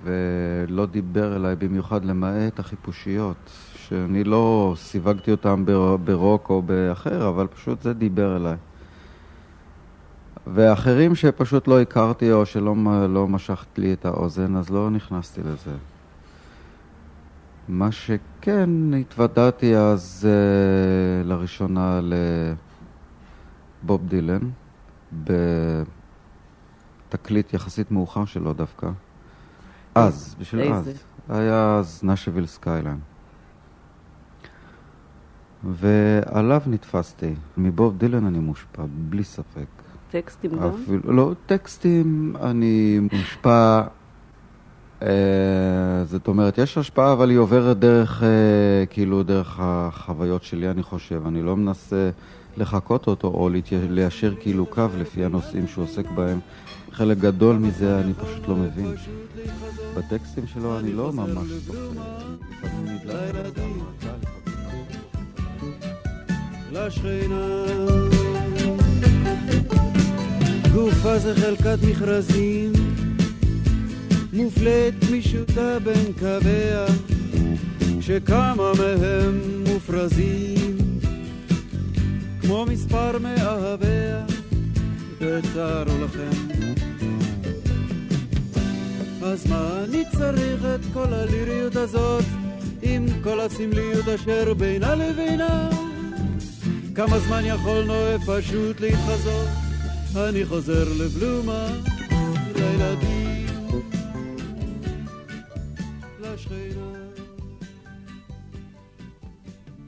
ולא 0.04 0.86
דיבר 0.86 1.36
אליי 1.36 1.56
במיוחד 1.56 2.04
למעט 2.04 2.58
החיפושיות, 2.58 3.50
שאני 3.74 4.24
לא 4.24 4.74
סיווגתי 4.76 5.30
אותם 5.30 5.64
ברוק 6.04 6.50
או 6.50 6.62
באחר, 6.62 7.28
אבל 7.28 7.46
פשוט 7.46 7.82
זה 7.82 7.92
דיבר 7.92 8.36
אליי. 8.36 8.56
ואחרים 10.46 11.14
שפשוט 11.14 11.68
לא 11.68 11.80
הכרתי 11.80 12.32
או 12.32 12.46
שלא 12.46 12.74
לא 13.08 13.28
משכת 13.28 13.78
לי 13.78 13.92
את 13.92 14.04
האוזן, 14.04 14.56
אז 14.56 14.70
לא 14.70 14.90
נכנסתי 14.90 15.40
לזה. 15.40 15.76
מה 17.68 17.92
שכן, 17.92 18.70
התוודעתי 19.00 19.76
אז 19.76 20.28
אה, 20.28 21.26
לראשונה 21.26 22.00
לבוב 23.82 24.08
דילן, 24.08 24.50
בתקליט 27.08 27.54
יחסית 27.54 27.90
מאוחר 27.90 28.24
שלו 28.24 28.52
דווקא. 28.52 28.90
אז, 29.96 30.36
בשביל 30.38 30.72
אז. 30.72 30.90
היה 31.28 31.76
אז 31.78 32.00
Nashville 32.04 32.46
Skyline. 32.46 32.98
ועליו 35.64 36.62
נתפסתי. 36.66 37.34
מבוב 37.56 37.98
דילן 37.98 38.26
אני 38.26 38.38
מושפע, 38.38 38.82
בלי 39.08 39.24
ספק. 39.24 39.66
טקסטים 40.10 40.50
גם? 40.50 40.70
אפילו, 40.84 41.12
לא, 41.12 41.32
טקסטים 41.46 42.36
אני 42.42 43.00
מושפע, 43.12 43.82
אה, 45.02 45.08
זאת 46.04 46.28
אומרת, 46.28 46.58
יש 46.58 46.78
השפעה, 46.78 47.12
אבל 47.12 47.30
היא 47.30 47.38
עוברת 47.38 47.78
דרך, 47.78 48.22
אה, 48.22 48.86
כאילו, 48.90 49.22
דרך 49.22 49.56
החוויות 49.60 50.42
שלי, 50.42 50.70
אני 50.70 50.82
חושב. 50.82 51.26
אני 51.26 51.42
לא 51.42 51.56
מנסה 51.56 52.10
לחקות 52.56 53.06
אותו 53.06 53.28
או 53.28 53.48
ליישר 53.72 54.34
כאילו 54.40 54.66
קו 54.66 54.86
לפי 54.98 55.24
הנושאים 55.24 55.66
שהוא 55.66 55.84
עוסק 55.84 56.10
בהם. 56.10 56.38
חלק 56.96 57.18
גדול 57.18 57.56
מזה 57.56 58.00
אני 58.00 58.14
פשוט 58.14 58.48
לא 58.48 58.56
מבין. 58.56 58.94
בטקסטים 59.96 60.46
שלו 60.46 60.78
אני 60.78 60.92
לא 60.92 61.12
ממש 61.12 61.48
זוכר. 61.48 61.88
גופה 70.74 71.18
מופלית 74.32 75.04
גמישותה 75.04 75.78
בין 75.78 76.12
קוויה 76.18 76.86
שכמה 78.00 78.72
מהם 78.78 79.40
מופרזים 79.66 80.76
כמו 82.40 82.66
מספר 82.66 83.18
מאהביה, 83.18 84.24
ותארו 85.20 86.04
לכם. 86.04 86.85
אז 89.26 89.46
מה 89.50 89.84
אני 89.84 90.04
צריך 90.12 90.64
את 90.74 90.80
כל 90.92 91.14
הליריות 91.14 91.76
הזאת, 91.76 92.24
עם 92.82 93.06
כל 93.22 93.40
הסמליות 93.40 94.08
אשר 94.08 94.54
בינה 94.54 94.94
לבינה? 94.94 95.70
כמה 96.94 97.18
זמן 97.18 97.42
יכולנו 97.44 97.94
פשוט 98.26 98.80
להתחזות? 98.80 99.48
אני 100.16 100.46
חוזר 100.46 100.84
לבלומה, 101.00 101.66
לילדים, 102.54 103.46
לשכינה. 106.20 106.92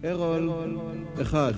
ארול, 0.04 0.50
אחד. 1.22 1.52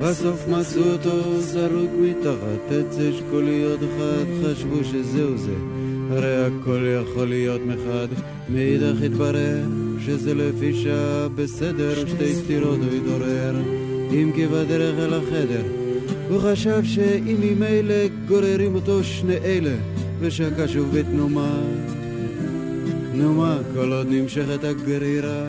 בסוף 0.00 0.48
מצאו 0.48 0.82
אותו 0.92 1.40
זרוק 1.40 1.90
מתחת 2.00 2.72
עץ 2.72 2.98
אשכוליות 2.98 3.80
אחד, 3.80 4.24
חשבו 4.44 4.84
שזהו 4.84 5.38
זה, 5.38 5.54
הרי 6.10 6.46
הכל 6.46 6.84
יכול 7.02 7.28
להיות 7.28 7.60
מחד. 7.66 8.08
מאידך 8.48 9.02
התברר 9.04 9.64
שזה 10.04 10.34
לפי 10.34 10.74
שעה 10.74 11.28
בסדר, 11.34 12.06
שתי 12.06 12.34
סתירות 12.34 12.78
הוא 12.78 12.96
התעורר, 12.96 13.56
אם 14.10 14.32
כי 14.34 14.46
בדרך 14.46 14.98
אל 14.98 15.14
החדר. 15.14 15.62
הוא 16.28 16.40
חשב 16.40 16.80
שאם 16.84 17.36
ממילא 17.40 18.08
גוררים 18.28 18.74
אותו 18.74 19.04
שני 19.04 19.36
אלה, 19.36 19.76
ושקע 20.20 20.68
שוב 20.68 20.98
בתנומה. 20.98 21.60
נו 23.14 23.34
מה, 23.34 23.58
כל 23.74 23.92
עוד 23.92 24.06
נמשכת 24.10 24.64
הגרירה, 24.64 25.48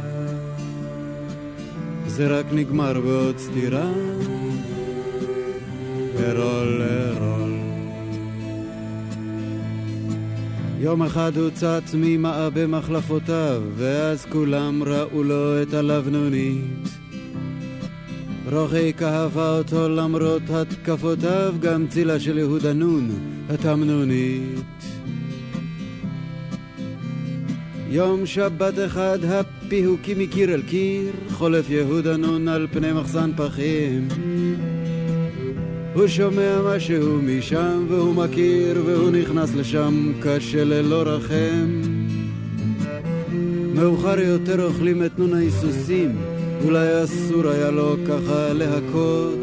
זה 2.07 2.27
רק 2.27 2.45
נגמר 2.51 2.93
בעוד 3.01 3.37
סתירה. 3.37 3.91
ארול, 6.29 6.81
ארול. 6.81 7.53
יום 10.79 11.03
אחד 11.03 11.37
הוא 11.37 11.49
צץ 11.49 11.93
ממעבה 11.93 12.67
מחלפותיו, 12.67 13.61
ואז 13.75 14.25
כולם 14.25 14.83
ראו 14.83 15.23
לו 15.23 15.61
את 15.61 15.73
הלבנונית. 15.73 16.89
רוחי 18.51 18.91
אהבה 19.01 19.57
אותו 19.57 19.89
למרות 19.89 20.41
התקפותיו, 20.49 21.55
גם 21.59 21.87
צילה 21.87 22.19
של 22.19 22.37
יהודה 22.37 22.73
נון, 22.73 23.09
התמנונית. 23.49 24.59
יום 27.89 28.25
שבת 28.25 28.73
אחד 28.85 29.19
הפיהוקים 29.23 30.19
מקיר 30.19 30.53
אל 30.53 30.61
קיר, 30.61 31.11
חולף 31.29 31.69
יהודה 31.69 32.17
נון 32.17 32.47
על 32.47 32.67
פני 32.71 32.93
מחסן 32.93 33.31
פחים. 33.37 34.07
הוא 35.93 36.07
שומע 36.07 36.59
משהו 36.65 37.19
משם 37.21 37.85
והוא 37.89 38.15
מכיר 38.15 38.83
והוא 38.85 39.11
נכנס 39.11 39.55
לשם 39.55 40.11
קשה 40.21 40.63
ללא 40.63 41.03
רחם. 41.05 41.81
מאוחר 43.75 44.19
יותר 44.19 44.65
אוכלים 44.65 45.05
את 45.05 45.19
נון 45.19 45.33
ההיסוסים 45.33 46.15
אולי 46.65 47.03
אסור 47.03 47.47
היה 47.47 47.71
לו 47.71 47.95
ככה 48.07 48.53
להכות. 48.53 49.39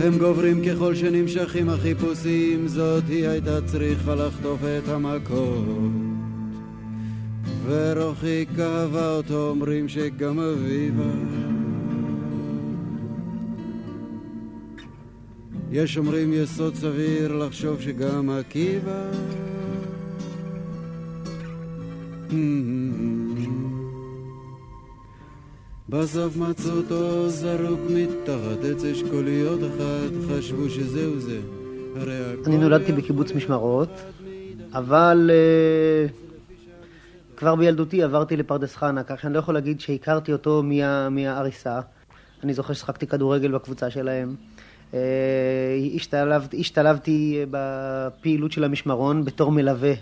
הם 0.00 0.18
גוברים 0.18 0.64
ככל 0.64 0.94
שנמשכים 0.94 1.68
החיפושים 1.68 2.68
זאת 2.68 3.04
היא 3.08 3.28
הייתה 3.28 3.60
צריכה 3.66 4.14
לחטוף 4.14 4.60
את 4.78 4.88
המכות. 4.88 5.92
ורוחי 7.66 8.44
כאבה 8.56 9.16
אותו 9.16 9.48
אומרים 9.48 9.88
שגם 9.88 10.40
אביבה 10.40 11.57
יש 15.72 15.98
אומרים 15.98 16.32
יסוד 16.32 16.74
סביר 16.74 17.36
לחשוב 17.36 17.80
שגם 17.80 18.30
עקיבא 18.30 19.10
בסוף 25.88 26.36
מצאו 26.36 26.76
אותו 26.76 27.28
זרוק 27.28 27.80
מתחת 27.90 28.64
עץ 28.64 28.84
אשכוליות 28.84 29.60
אחד, 29.60 30.08
חשבו 30.28 30.70
שזהו 30.70 31.20
זה. 31.20 31.40
אני 32.46 32.58
נולדתי 32.58 32.92
בקיבוץ 32.92 33.32
משמרות, 33.32 33.90
אבל 34.72 35.30
uh, 35.30 36.12
כבר 37.36 37.54
בילדותי 37.54 38.02
עברתי 38.02 38.36
לפרדס 38.36 38.76
חנה, 38.76 39.02
כך 39.02 39.20
שאני 39.20 39.34
לא 39.34 39.38
יכול 39.38 39.54
להגיד 39.54 39.80
שהכרתי 39.80 40.32
אותו 40.32 40.62
מה, 40.62 41.08
מהעריסה. 41.08 41.80
אני 42.42 42.54
זוכר 42.54 42.72
ששחקתי 42.72 43.06
כדורגל 43.06 43.52
בקבוצה 43.52 43.90
שלהם. 43.90 44.34
אה, 44.94 44.98
השתלבתי, 45.94 46.60
השתלבתי 46.60 47.44
בפעילות 47.50 48.52
של 48.52 48.64
המשמרון 48.64 49.24
בתור 49.24 49.52
מלווה. 49.52 49.92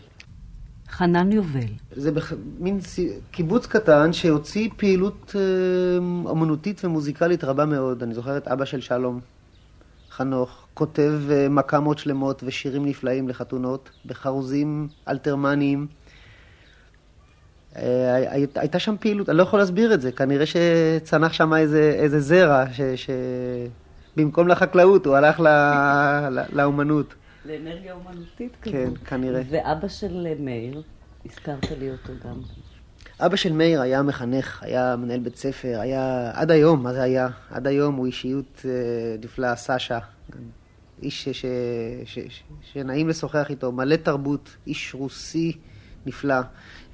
חנן 0.89 1.33
יובל. 1.33 1.61
זה 1.93 2.13
בח... 2.13 2.33
מין 2.59 2.79
קיבוץ 3.31 3.67
קטן 3.67 4.13
שהוציא 4.13 4.69
פעילות 4.77 5.35
אה, 5.37 5.97
אמנותית 6.33 6.85
ומוזיקלית 6.85 7.45
רבה 7.45 7.65
מאוד. 7.65 8.03
אני 8.03 8.15
זוכר 8.15 8.37
את 8.37 8.49
אבא 8.49 8.65
של 8.65 8.81
שלום, 8.81 9.21
חנוך, 10.11 10.67
כותב 10.75 11.13
אה, 11.31 11.49
מקמות 11.49 11.99
שלמות 11.99 12.43
ושירים 12.47 12.87
נפלאים 12.87 13.29
לחתונות, 13.29 13.91
בחרוזים 14.07 14.89
אלתרמניים. 15.09 15.87
הייתה 18.55 18.79
שם 18.79 18.95
פעילות, 19.01 19.29
אני 19.29 19.39
לא 19.39 19.43
יכול 19.43 19.59
להסביר 19.59 19.95
את 19.95 20.01
זה, 20.01 20.13
כנראה 20.13 20.45
שצנח 20.47 21.33
שם 21.33 21.55
איזה, 21.55 21.97
איזה 21.99 22.21
זרע 22.21 22.65
ש... 22.73 22.81
ש... 22.81 23.11
במקום 24.17 24.49
לחקלאות, 24.49 25.07
הוא 25.07 25.17
הלך 25.17 25.41
לאומנות. 26.53 27.15
לאנרגיה 27.45 27.95
אומנותית 27.95 28.57
כזאת. 28.63 28.75
כן, 28.75 28.91
כנראה. 29.05 29.43
ואבא 29.51 29.89
של 29.89 30.35
מאיר, 30.41 30.83
הזכרת 31.27 31.71
לי 31.79 31.91
אותו 31.91 32.13
גם. 32.25 32.41
אבא 33.21 33.37
של 33.37 33.53
מאיר 33.53 33.81
היה 33.81 34.03
מחנך, 34.03 34.63
היה 34.63 34.97
מנהל 34.97 35.21
בית 35.21 35.37
ספר, 35.37 35.81
היה, 35.81 36.31
עד 36.35 36.51
היום, 36.51 36.83
מה 36.83 36.93
זה 36.93 37.03
היה? 37.03 37.29
עד 37.51 37.67
היום 37.67 37.95
הוא 37.95 38.07
אישיות 38.07 38.63
אה, 38.65 38.71
נפלאה, 39.25 39.57
סשה. 39.57 39.99
איש 41.03 41.29
ש, 41.29 41.29
ש, 41.29 41.47
ש, 42.05 42.19
ש, 42.29 42.43
שנעים 42.73 43.09
לשוחח 43.09 43.47
איתו, 43.51 43.73
מלא 43.73 43.97
תרבות, 43.97 44.57
איש 44.67 44.95
רוסי 44.95 45.59
נפלא. 46.07 46.41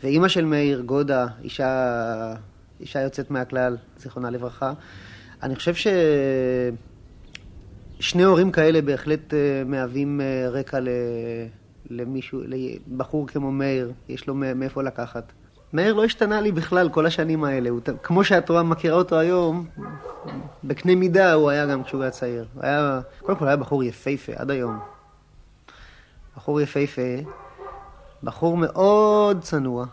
ואימא 0.05 0.29
של 0.29 0.45
מאיר, 0.45 0.81
גודה, 0.81 1.27
אישה, 1.43 2.35
אישה 2.81 3.01
יוצאת 3.01 3.31
מהכלל, 3.31 3.77
זיכרונה 3.99 4.31
לברכה. 4.31 4.73
אני 5.43 5.57
חושב 5.57 5.75
ש... 5.75 5.87
שני 8.03 8.23
הורים 8.23 8.53
כאלה 8.53 8.83
בהחלט 8.83 9.33
uh, 9.33 9.37
מהווים 9.67 10.21
uh, 10.21 10.51
רקע 10.51 10.79
למישהו, 11.91 12.41
לבחור 12.47 13.27
כמו 13.27 13.53
מאיר, 13.53 13.93
יש 14.09 14.27
לו 14.27 14.35
מאיפה 14.35 14.83
לקחת. 14.83 15.33
מאיר 15.73 15.95
לא 15.95 16.05
השתנה 16.05 16.41
לי 16.41 16.53
בכלל 16.53 16.89
כל 16.89 17.07
השנים 17.07 17.45
האלה, 17.45 17.71
הוא, 17.71 17.81
כמו 18.03 18.25
שאת 18.25 18.49
רואה, 18.49 18.63
מכירה 18.63 18.97
אותו 18.97 19.19
היום, 19.19 19.67
בקנה 20.65 20.95
מידה 20.95 21.33
הוא 21.33 21.51
היה 21.51 21.67
גם 21.67 21.85
כשהוא 21.85 22.03
היה 22.03 22.11
צעיר. 22.11 22.45
הוא 22.55 22.63
היה, 22.63 23.01
קודם 23.21 23.39
כל 23.39 23.47
היה 23.47 23.57
בחור 23.57 23.85
יפהפה 23.85 24.33
עד 24.37 24.51
היום. 24.51 24.79
בחור 26.37 26.61
יפהפה, 26.61 27.03
בחור 28.23 28.57
מאוד 28.57 29.41
צנוע, 29.41 29.87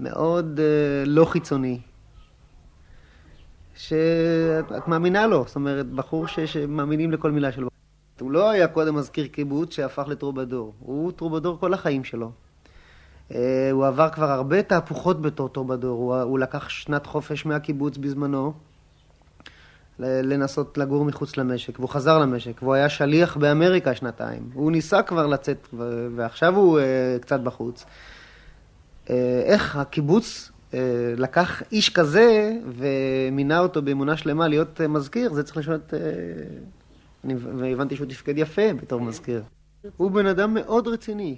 מאוד 0.00 0.58
uh, 0.58 1.08
לא 1.08 1.24
חיצוני, 1.24 1.80
שאת 3.78 4.88
מאמינה 4.88 5.26
לו, 5.26 5.44
זאת 5.46 5.56
אומרת, 5.56 5.86
בחור 5.86 6.26
ש... 6.26 6.40
שמאמינים 6.40 7.12
לכל 7.12 7.30
מילה 7.30 7.52
שלו. 7.52 7.68
הוא 8.20 8.30
לא 8.30 8.50
היה 8.50 8.68
קודם 8.68 8.94
מזכיר 8.94 9.26
קיבוץ 9.26 9.74
שהפך 9.74 10.04
לטרובדור, 10.08 10.74
הוא 10.78 11.12
טרובדור 11.12 11.60
כל 11.60 11.74
החיים 11.74 12.04
שלו. 12.04 12.30
אה, 13.34 13.68
הוא 13.72 13.86
עבר 13.86 14.08
כבר 14.08 14.30
הרבה 14.30 14.62
תהפוכות 14.62 15.22
בתור 15.22 15.48
טרובדור, 15.48 15.98
הוא, 15.98 16.22
הוא 16.22 16.38
לקח 16.38 16.68
שנת 16.68 17.06
חופש 17.06 17.46
מהקיבוץ 17.46 17.96
בזמנו, 17.96 18.52
לנסות 19.98 20.78
לגור 20.78 21.04
מחוץ 21.04 21.36
למשק, 21.36 21.78
והוא 21.78 21.88
חזר 21.88 22.18
למשק, 22.18 22.62
והוא 22.62 22.74
היה 22.74 22.88
שליח 22.88 23.36
באמריקה 23.36 23.94
שנתיים. 23.94 24.50
הוא 24.54 24.72
ניסה 24.72 25.02
כבר 25.02 25.26
לצאת, 25.26 25.68
ועכשיו 26.16 26.56
הוא 26.56 26.80
uh, 26.80 27.22
קצת 27.22 27.40
בחוץ. 27.40 27.84
Uh, 29.06 29.10
איך 29.44 29.76
הקיבוץ 29.76 30.50
אה, 30.52 30.57
לקח 31.16 31.62
איש 31.72 31.88
כזה 31.88 32.52
ומינה 32.76 33.58
אותו 33.58 33.82
באמונה 33.82 34.16
שלמה 34.16 34.48
להיות 34.48 34.80
אה, 34.80 34.88
מזכיר, 34.88 35.32
זה 35.32 35.42
צריך 35.42 35.56
לשנות... 35.56 35.94
אה, 35.94 36.00
אני, 37.24 37.96
שהוא 37.96 38.06
תפקד 38.06 38.38
יפה 38.38 38.72
בתור 38.82 39.00
מזכיר. 39.00 39.42
הוא 39.96 40.10
בן 40.10 40.26
אדם 40.26 40.54
מאוד 40.54 40.88
רציני. 40.88 41.36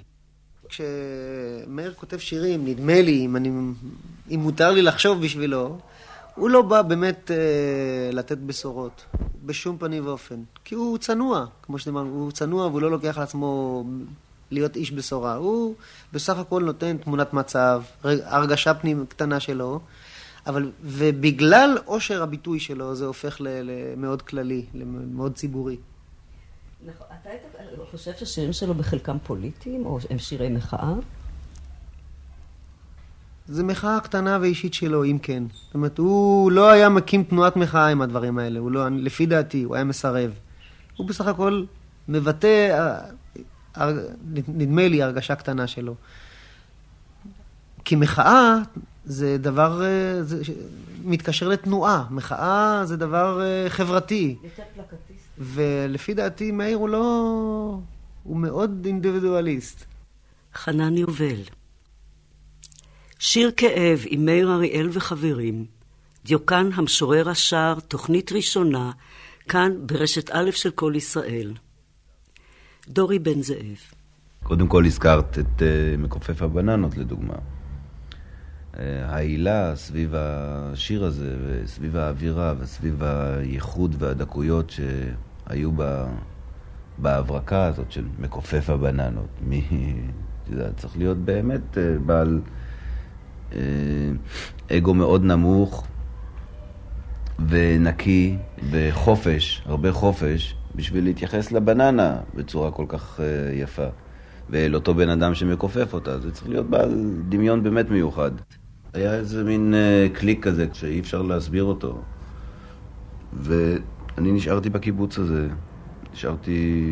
כשמאיר 0.69 1.95
כותב 1.97 2.19
שירים, 2.19 2.67
נדמה 2.67 3.01
לי, 3.01 3.27
אם, 3.27 3.37
אני, 3.37 3.49
אם 4.31 4.41
מותר 4.41 4.71
לי 4.71 4.83
לחשוב 4.83 5.23
בשבילו, 5.23 5.79
הוא 6.35 6.51
לא 6.51 6.63
בא 6.63 6.83
באמת 6.83 7.31
אה, 7.31 8.11
לתת 8.13 8.39
בשורות, 8.39 9.05
בשום 9.47 9.79
פנים 9.79 10.07
ואופן. 10.07 10.43
כי 10.65 10.75
הוא 10.75 10.99
צנוע, 10.99 11.47
כמו 11.63 11.79
שאתם 11.79 11.97
אמרנו, 11.97 12.11
הוא 12.11 12.33
צנוע 12.33 12.67
והוא 12.67 12.81
לא 12.81 12.91
לוקח 12.91 13.17
על 13.17 13.23
עצמו 13.23 13.85
להיות 14.51 14.77
איש 14.77 14.93
בשורה. 14.93 15.35
הוא 15.35 15.75
בסך 16.13 16.39
הכל 16.39 16.63
נותן 16.65 16.97
תמונת 16.97 17.33
מצב, 17.33 17.83
הרגשה 18.05 18.75
פנים 18.75 19.07
קטנה 19.09 19.41
שלו, 19.41 19.81
אבל, 20.47 20.71
ובגלל 20.83 21.79
עושר 21.85 22.23
הביטוי 22.23 22.61
שלו 22.61 22.95
זה 22.95 23.05
הופך 23.07 23.37
למאוד 23.41 24.23
כללי, 24.23 24.65
למאוד 24.75 25.35
ציבורי. 25.35 25.77
נכון. 26.87 27.07
אתה 27.23 27.31
חושב 27.91 28.13
שהשירים 28.19 28.53
שלו 28.53 28.75
בחלקם 28.75 29.17
פוליטיים, 29.23 29.87
או 29.87 29.99
הם 30.11 30.19
שירי 30.19 30.49
מחאה? 30.49 30.95
זה 33.49 33.63
מחאה 33.65 34.01
קטנה 34.01 34.39
ואישית 34.41 34.75
שלו, 34.75 35.05
אם 35.05 35.19
כן. 35.23 35.43
זאת 35.53 35.75
אומרת, 35.75 35.99
הוא 35.99 36.53
לא 36.53 36.71
היה 36.71 36.89
מקים 36.89 37.25
תנועת 37.25 37.57
מחאה 37.57 37.87
עם 37.87 38.03
הדברים 38.03 38.39
האלה, 38.39 38.59
הוא 38.59 38.71
לא, 38.71 38.89
לפי 38.89 39.27
דעתי, 39.27 39.63
הוא 39.63 39.75
היה 39.75 39.85
מסרב. 39.85 40.31
הוא 40.97 41.09
בסך 41.09 41.27
הכל 41.27 41.65
מבטא, 42.09 42.95
נדמה 44.49 44.89
לי, 44.89 45.03
הרגשה 45.03 45.35
קטנה 45.35 45.67
שלו. 45.67 45.95
כי 47.85 47.97
מחאה 47.97 48.57
זה 49.05 49.39
דבר, 49.39 49.83
אה, 49.85 50.23
זה 50.23 50.43
מתקשר 51.05 51.49
לתנועה. 51.49 52.05
מחאה 52.11 52.83
זה 52.85 52.97
דבר 52.97 53.43
אה, 53.43 53.71
חברתי. 53.71 54.37
יותר 54.45 54.63
פלקטיסטי. 54.75 55.13
ולפי 55.39 56.15
דעתי, 56.15 56.51
מאיר 56.51 56.77
הוא 56.77 56.89
לא... 56.89 57.79
הוא 58.23 58.37
מאוד 58.37 58.83
אינדיבידואליסט. 58.87 59.85
חנן 60.55 60.97
יובל 60.97 61.43
שיר 63.21 63.51
כאב 63.57 64.05
עם 64.07 64.25
מאיר 64.25 64.53
אריאל 64.53 64.89
וחברים, 64.93 65.65
דיוקן 66.25 66.71
המשורר 66.75 67.29
השר, 67.29 67.75
תוכנית 67.89 68.33
ראשונה, 68.33 68.91
כאן 69.49 69.73
ברשת 69.87 70.31
א' 70.31 70.51
של 70.51 70.71
כל 70.71 70.93
ישראל. 70.97 71.53
דורי 72.91 73.19
בן 73.19 73.43
זאב. 73.43 73.79
קודם 74.43 74.69
כל 74.69 74.85
הזכרת 74.87 75.39
את 75.39 75.63
uh, 75.63 75.63
מכופף 75.99 76.43
הבננות 76.43 76.97
לדוגמה. 76.97 77.35
Uh, 77.35 78.79
העילה 79.05 79.77
סביב 79.77 80.15
השיר 80.17 81.05
הזה, 81.05 81.37
וסביב 81.47 81.97
האווירה, 81.97 82.55
וסביב 82.59 83.03
הייחוד 83.03 83.97
והדקויות 83.99 84.71
שהיו 84.71 85.73
בה, 85.73 86.07
בהברקה 86.99 87.67
הזאת 87.67 87.93
של 87.93 88.05
מכופף 88.19 88.71
הבננות. 88.71 89.29
מי, 89.43 89.95
יודע, 90.51 90.73
צריך 90.77 90.99
להיות 90.99 91.19
באמת 91.19 91.75
uh, 91.75 92.03
בעל... 92.07 92.41
אה, 93.53 93.59
אגו 94.77 94.95
מאוד 94.95 95.25
נמוך 95.25 95.87
ונקי 97.49 98.37
וחופש, 98.71 99.63
הרבה 99.67 99.93
חופש, 99.93 100.55
בשביל 100.75 101.05
להתייחס 101.05 101.53
לבננה 101.53 102.17
בצורה 102.35 102.71
כל 102.71 102.85
כך 102.89 103.21
אה, 103.21 103.53
יפה. 103.53 103.87
ואל 104.51 104.75
אותו 104.75 104.95
בן 104.95 105.09
אדם 105.09 105.35
שמכופף 105.35 105.95
אותה, 105.95 106.19
זה 106.21 106.31
צריך 106.31 106.49
להיות 106.49 106.71
בעל 106.71 107.15
דמיון 107.29 107.63
באמת 107.63 107.91
מיוחד. 107.91 108.31
היה 108.95 109.15
איזה 109.15 109.45
מין 109.45 109.75
אה, 109.75 110.07
קליק 110.13 110.45
כזה 110.45 110.67
שאי 110.73 111.01
אפשר 111.01 111.23
להסביר 111.23 111.65
אותו. 111.65 112.03
ואני 113.33 114.33
נשארתי 114.33 114.71
בקיבוץ 114.71 115.19
הזה. 115.19 115.49
נשארתי, 116.13 116.85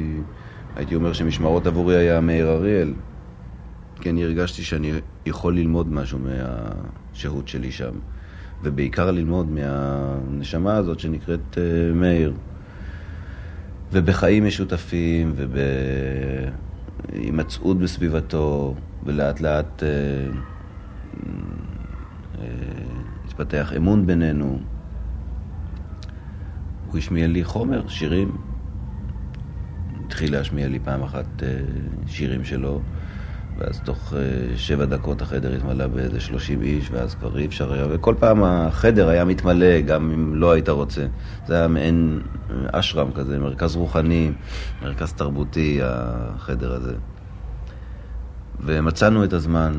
הייתי 0.76 0.94
אומר 0.94 1.12
שמשמרות 1.12 1.66
עבורי 1.66 1.96
היה 1.96 2.20
מאיר 2.20 2.48
אריאל. 2.50 2.94
כי 4.00 4.10
אני 4.10 4.24
הרגשתי 4.24 4.62
שאני 4.62 4.92
יכול 5.26 5.56
ללמוד 5.56 5.92
משהו 5.92 6.18
מהשהות 6.18 7.48
שלי 7.48 7.72
שם, 7.72 7.92
ובעיקר 8.62 9.10
ללמוד 9.10 9.50
מהנשמה 9.50 10.76
הזאת 10.76 11.00
שנקראת 11.00 11.40
uh, 11.54 11.94
מאיר. 11.94 12.34
ובחיים 13.92 14.46
משותפים, 14.46 15.32
ובהימצאות 17.12 17.78
בסביבתו, 17.78 18.74
ולאט 19.04 19.40
לאט 19.40 19.82
uh, 19.82 19.84
uh, 21.14 22.38
התפתח 23.24 23.72
אמון 23.76 24.06
בינינו. 24.06 24.58
הוא 26.86 26.98
השמיע 26.98 27.26
לי 27.26 27.44
חומר, 27.44 27.88
שירים. 27.88 28.36
התחיל 30.06 30.32
להשמיע 30.32 30.68
לי 30.68 30.78
פעם 30.78 31.02
אחת 31.02 31.26
uh, 31.38 31.42
שירים 32.08 32.44
שלו. 32.44 32.80
ואז 33.58 33.80
תוך 33.84 34.14
אה, 34.16 34.56
שבע 34.56 34.84
דקות 34.84 35.22
החדר 35.22 35.54
התמלא 35.54 35.86
באיזה 35.86 36.20
שלושים 36.20 36.62
איש, 36.62 36.90
ואז 36.90 37.14
כבר 37.14 37.38
אי 37.38 37.46
אפשר 37.46 37.72
היה, 37.72 37.86
וכל 37.90 38.14
פעם 38.18 38.44
החדר 38.44 39.08
היה 39.08 39.24
מתמלא, 39.24 39.80
גם 39.80 40.10
אם 40.10 40.34
לא 40.34 40.52
היית 40.52 40.68
רוצה. 40.68 41.06
זה 41.46 41.54
היה 41.54 41.68
מעין 41.68 42.20
אשרם 42.72 43.12
כזה, 43.12 43.38
מרכז 43.38 43.76
רוחני, 43.76 44.32
מרכז 44.82 45.12
תרבותי, 45.12 45.80
החדר 45.82 46.72
הזה. 46.72 46.94
ומצאנו 48.64 49.24
את 49.24 49.32
הזמן, 49.32 49.72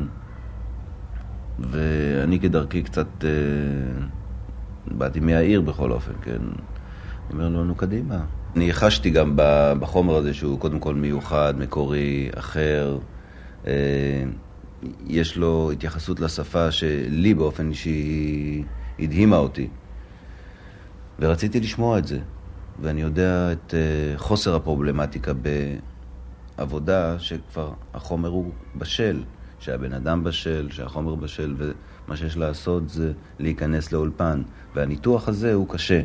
ואני 1.58 2.40
כדרכי 2.40 2.82
קצת 2.82 3.24
אה, 3.24 3.30
באתי 4.86 5.20
מהעיר 5.20 5.60
בכל 5.60 5.92
אופן, 5.92 6.12
כן? 6.22 6.32
אני 6.32 7.32
אומר 7.32 7.48
לו, 7.48 7.64
נו 7.64 7.74
קדימה. 7.74 8.18
אני 8.56 8.72
חשתי 8.72 9.10
גם 9.10 9.32
בחומר 9.80 10.16
הזה 10.16 10.34
שהוא 10.34 10.58
קודם 10.58 10.78
כל 10.78 10.94
מיוחד, 10.94 11.54
מקורי, 11.58 12.30
אחר. 12.38 12.98
אה, 13.66 13.72
יש 15.06 15.36
לו 15.36 15.70
התייחסות 15.72 16.20
לשפה 16.20 16.70
שלי 16.70 17.34
באופן 17.34 17.70
אישי 17.70 18.64
הדהימה 18.98 19.36
אותי. 19.36 19.68
ורציתי 21.18 21.60
לשמוע 21.60 21.98
את 21.98 22.06
זה. 22.06 22.18
ואני 22.82 23.00
יודע 23.00 23.52
את 23.52 23.74
אה, 23.74 24.18
חוסר 24.18 24.54
הפרובלמטיקה 24.54 25.32
בעבודה 26.58 27.18
שכבר 27.18 27.72
החומר 27.94 28.28
הוא 28.28 28.52
בשל, 28.76 29.22
שהבן 29.58 29.92
אדם 29.92 30.24
בשל, 30.24 30.68
שהחומר 30.70 31.14
בשל, 31.14 31.54
ומה 31.58 32.16
שיש 32.16 32.36
לעשות 32.36 32.88
זה 32.88 33.12
להיכנס 33.38 33.92
לאולפן. 33.92 34.42
והניתוח 34.74 35.28
הזה 35.28 35.54
הוא 35.54 35.68
קשה. 35.68 36.00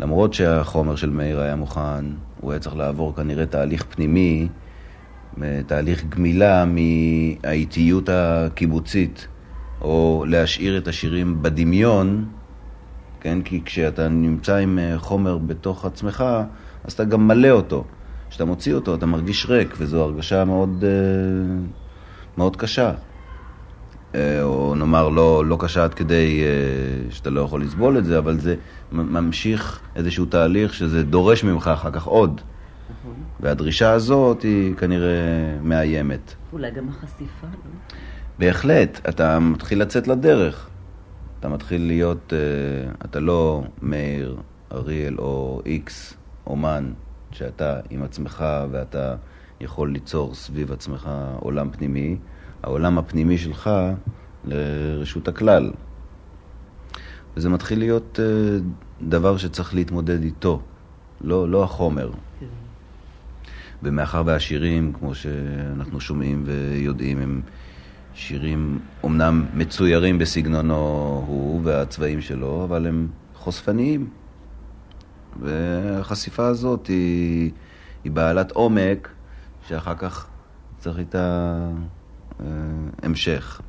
למרות 0.00 0.34
שהחומר 0.34 0.96
של 0.96 1.10
מאיר 1.10 1.40
היה 1.40 1.56
מוכן, 1.56 2.04
הוא 2.40 2.52
היה 2.52 2.60
צריך 2.60 2.76
לעבור 2.76 3.14
כנראה 3.16 3.46
תהליך 3.46 3.84
פנימי 3.90 4.48
תהליך 5.66 6.04
גמילה 6.04 6.64
מהאיטיות 6.64 8.08
הקיבוצית, 8.12 9.28
או 9.80 10.24
להשאיר 10.28 10.78
את 10.78 10.88
השירים 10.88 11.42
בדמיון, 11.42 12.24
כן? 13.20 13.42
כי 13.42 13.62
כשאתה 13.64 14.08
נמצא 14.08 14.56
עם 14.56 14.78
אה, 14.78 14.98
חומר 14.98 15.38
בתוך 15.38 15.84
עצמך, 15.84 16.24
אז 16.84 16.92
אתה 16.92 17.04
גם 17.04 17.28
מלא 17.28 17.50
אותו. 17.50 17.84
כשאתה 18.30 18.44
מוציא 18.44 18.74
אותו, 18.74 18.94
אתה 18.94 19.06
מרגיש 19.06 19.46
ריק, 19.46 19.74
וזו 19.78 20.02
הרגשה 20.02 20.44
מאוד, 20.44 20.84
אה, 20.84 21.56
מאוד 22.38 22.56
קשה. 22.56 22.92
אה, 24.14 24.42
או 24.42 24.74
נאמר, 24.74 25.08
לא, 25.08 25.46
לא 25.46 25.56
קשה 25.60 25.84
עד 25.84 25.94
כדי 25.94 26.42
שאתה 27.10 27.30
לא 27.30 27.40
יכול 27.40 27.62
לסבול 27.62 27.98
את 27.98 28.04
זה, 28.04 28.18
אבל 28.18 28.38
זה 28.40 28.54
ממשיך 28.92 29.80
איזשהו 29.96 30.26
תהליך 30.26 30.74
שזה 30.74 31.02
דורש 31.02 31.44
ממך 31.44 31.68
אחר 31.68 31.90
כך 31.90 32.04
עוד. 32.06 32.40
והדרישה 33.40 33.92
הזאת 33.92 34.42
היא 34.42 34.74
כנראה 34.74 35.58
מאיימת. 35.62 36.34
אולי 36.52 36.70
גם 36.70 36.88
החשיפה, 36.88 37.46
לא? 37.46 37.70
בהחלט, 38.38 39.08
אתה 39.08 39.38
מתחיל 39.38 39.80
לצאת 39.80 40.08
לדרך. 40.08 40.68
אתה 41.40 41.48
מתחיל 41.48 41.86
להיות, 41.86 42.32
אה, 42.32 42.92
אתה 43.04 43.20
לא 43.20 43.64
מאיר, 43.82 44.36
אריאל 44.72 45.14
או 45.18 45.62
איקס, 45.66 46.14
אומן, 46.46 46.92
שאתה 47.32 47.80
עם 47.90 48.02
עצמך 48.02 48.44
ואתה 48.70 49.14
יכול 49.60 49.92
ליצור 49.92 50.34
סביב 50.34 50.72
עצמך 50.72 51.10
עולם 51.40 51.70
פנימי. 51.70 52.16
העולם 52.62 52.98
הפנימי 52.98 53.38
שלך 53.38 53.70
לרשות 54.44 55.28
הכלל. 55.28 55.70
וזה 57.36 57.48
מתחיל 57.48 57.78
להיות 57.78 58.20
אה, 58.22 58.58
דבר 59.02 59.36
שצריך 59.36 59.74
להתמודד 59.74 60.22
איתו, 60.22 60.60
לא, 61.20 61.48
לא 61.48 61.64
החומר. 61.64 62.10
ומאחר 63.82 64.22
והשירים, 64.26 64.92
כמו 64.92 65.14
שאנחנו 65.14 66.00
שומעים 66.00 66.42
ויודעים, 66.46 67.18
הם 67.18 67.40
שירים 68.14 68.78
אומנם 69.02 69.46
מצוירים 69.54 70.18
בסגנונו 70.18 70.74
הוא 71.26 71.60
והצבעים 71.64 72.20
שלו, 72.20 72.64
אבל 72.64 72.86
הם 72.86 73.08
חושפניים. 73.34 74.10
והחשיפה 75.40 76.46
הזאת 76.46 76.86
היא, 76.86 77.50
היא 78.04 78.12
בעלת 78.12 78.50
עומק, 78.50 79.08
שאחר 79.68 79.94
כך 79.94 80.26
צריך 80.78 80.98
איתה 80.98 81.56
אה, 82.40 82.46
המשך. 83.02 83.60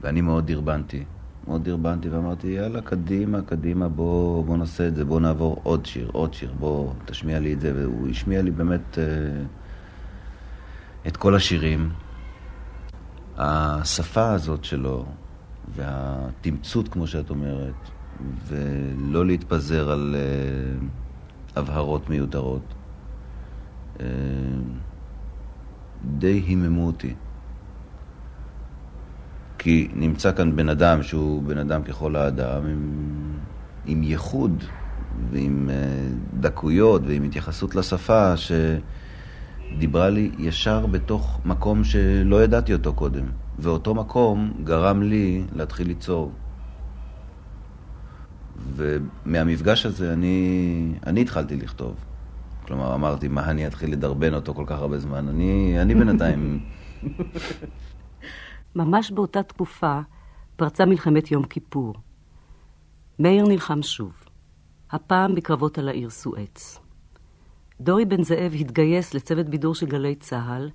ואני 0.00 0.20
מאוד 0.20 0.46
דרבנתי. 0.46 1.04
מאוד 1.48 1.64
דרבנתי 1.64 2.08
ואמרתי, 2.08 2.46
יאללה, 2.46 2.80
קדימה, 2.80 3.42
קדימה, 3.42 3.88
בוא, 3.88 4.44
בוא 4.44 4.56
נעשה 4.56 4.88
את 4.88 4.94
זה, 4.94 5.04
בוא 5.04 5.20
נעבור 5.20 5.60
עוד 5.62 5.86
שיר, 5.86 6.10
עוד 6.12 6.34
שיר, 6.34 6.52
בוא 6.58 6.92
תשמיע 7.04 7.38
לי 7.40 7.52
את 7.52 7.60
זה. 7.60 7.72
והוא 7.76 8.08
השמיע 8.08 8.42
לי 8.42 8.50
באמת 8.50 8.98
אה, 8.98 9.04
את 11.06 11.16
כל 11.16 11.34
השירים. 11.34 11.90
השפה 13.36 14.32
הזאת 14.32 14.64
שלו, 14.64 15.04
והתמצות, 15.74 16.88
כמו 16.88 17.06
שאת 17.06 17.30
אומרת, 17.30 17.74
ולא 18.46 19.26
להתפזר 19.26 19.90
על 19.90 20.16
אה, 20.18 20.86
הבהרות 21.56 22.10
מיותרות. 22.10 22.74
אה, 24.00 24.06
די 26.04 26.42
היממו 26.46 26.86
אותי. 26.86 27.14
כי 29.64 29.88
נמצא 29.94 30.32
כאן 30.32 30.56
בן 30.56 30.68
אדם 30.68 31.02
שהוא 31.02 31.42
בן 31.42 31.58
אדם 31.58 31.82
ככל 31.82 32.16
האדם, 32.16 32.66
עם, 32.66 33.08
עם 33.86 34.02
ייחוד 34.02 34.64
ועם 35.30 35.70
אה, 35.70 35.74
דקויות 36.40 37.02
ועם 37.06 37.22
התייחסות 37.22 37.74
לשפה 37.74 38.34
שדיברה 38.36 40.10
לי 40.10 40.30
ישר 40.38 40.86
בתוך 40.86 41.40
מקום 41.44 41.84
שלא 41.84 42.44
ידעתי 42.44 42.72
אותו 42.72 42.92
קודם. 42.92 43.24
ואותו 43.58 43.94
מקום 43.94 44.52
גרם 44.64 45.02
לי 45.02 45.44
להתחיל 45.52 45.86
ליצור. 45.86 46.32
ומהמפגש 48.76 49.86
הזה 49.86 50.12
אני, 50.12 50.92
אני 51.06 51.20
התחלתי 51.20 51.56
לכתוב. 51.56 51.94
כלומר, 52.66 52.94
אמרתי, 52.94 53.28
מה 53.28 53.50
אני 53.50 53.66
אתחיל 53.66 53.92
לדרבן 53.92 54.34
אותו 54.34 54.54
כל 54.54 54.64
כך 54.66 54.78
הרבה 54.78 54.98
זמן? 54.98 55.28
אני, 55.28 55.76
אני 55.80 55.94
בינתיים... 55.94 56.60
ממש 58.76 59.10
באותה 59.10 59.42
תקופה 59.42 60.00
פרצה 60.56 60.84
מלחמת 60.84 61.30
יום 61.30 61.44
כיפור. 61.44 61.94
מאיר 63.18 63.44
נלחם 63.48 63.82
שוב, 63.82 64.24
הפעם 64.90 65.34
בקרבות 65.34 65.78
על 65.78 65.88
העיר 65.88 66.10
סואץ. 66.10 66.78
דורי 67.80 68.04
בן 68.04 68.22
זאב 68.22 68.52
התגייס 68.60 69.14
לצוות 69.14 69.46
בידור 69.46 69.74
של 69.74 69.86
גלי 69.86 70.14
צה"ל, 70.14 70.70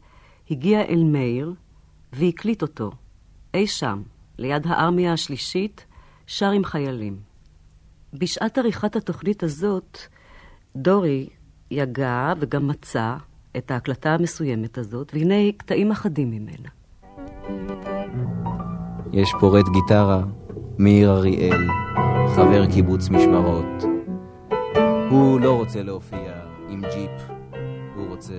הגיע 0.52 0.82
אל 0.82 1.04
מאיר 1.04 1.54
והקליט 2.14 2.62
אותו, 2.62 2.92
אי 3.54 3.68
שם, 3.68 4.02
ליד 4.38 4.68
הארמיה 4.68 5.14
השלישית, 5.14 5.86
שר 6.28 6.52
עם 6.52 6.64
חיילים. 6.64 7.20
בשעת 8.14 8.58
עריכת 8.58 8.96
התוכנית 8.96 9.44
הזאת, 9.44 9.98
דורי 10.76 11.30
יגע 11.72 12.34
וגם 12.40 12.68
מצא 12.68 13.16
את 13.58 13.72
ההקלטה 13.72 14.10
המסוימת 14.14 14.78
הזאת, 14.78 15.12
והנה 15.14 15.52
קטעים 15.58 15.92
אחדים 15.92 16.32
ממנה. 16.32 16.70
יש 19.14 19.34
פורט 19.40 19.66
גיטרה, 19.70 20.22
מאיר 20.78 21.12
אריאל, 21.12 21.68
חבר 22.36 22.66
קיבוץ 22.66 23.10
משמרות. 23.10 23.84
הוא 25.10 25.40
לא 25.40 25.58
רוצה 25.58 25.84
להופיע 25.84 26.32
עם 26.70 26.82
ג'יפ, 26.82 27.12
הוא 27.96 28.08
רוצה 28.10 28.34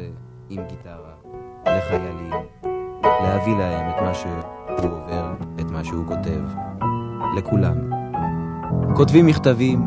עם 0.50 0.62
גיטרה, 0.68 1.12
לחיילים, 1.66 2.32
להביא 3.04 3.56
להם 3.56 3.90
את 3.90 4.02
מה 4.02 4.14
שהוא 4.14 4.90
עובר, 4.90 5.34
את 5.60 5.70
מה 5.70 5.84
שהוא 5.84 6.06
כותב, 6.06 6.40
לכולם. 7.36 7.76
כותבים 8.94 9.26
מכתבים, 9.26 9.82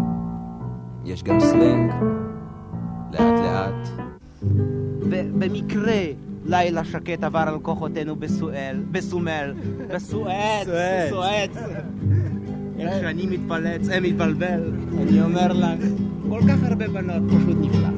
יש 1.05 1.23
גם 1.23 1.39
סלנג, 1.39 1.91
לאט 3.11 3.39
לאט. 3.43 3.89
במקרה 5.39 6.01
לילה 6.45 6.83
שקט 6.83 7.23
עבר 7.23 7.39
על 7.47 7.59
כוחותינו 7.61 8.15
בסואל, 8.15 8.83
בסומל, 8.91 9.53
בסואץ, 9.95 10.67
בסואץ. 10.67 11.57
איך 12.79 12.93
שאני 13.01 13.25
מתפלץ, 13.25 13.89
אה, 13.89 13.99
מתבלבל, 13.99 14.71
אני 15.01 15.21
אומר 15.21 15.53
לך, 15.53 15.79
כל 16.29 16.41
כך 16.47 16.63
הרבה 16.63 16.87
בנות, 16.87 17.23
פשוט 17.27 17.57
נפלא. 17.61 17.89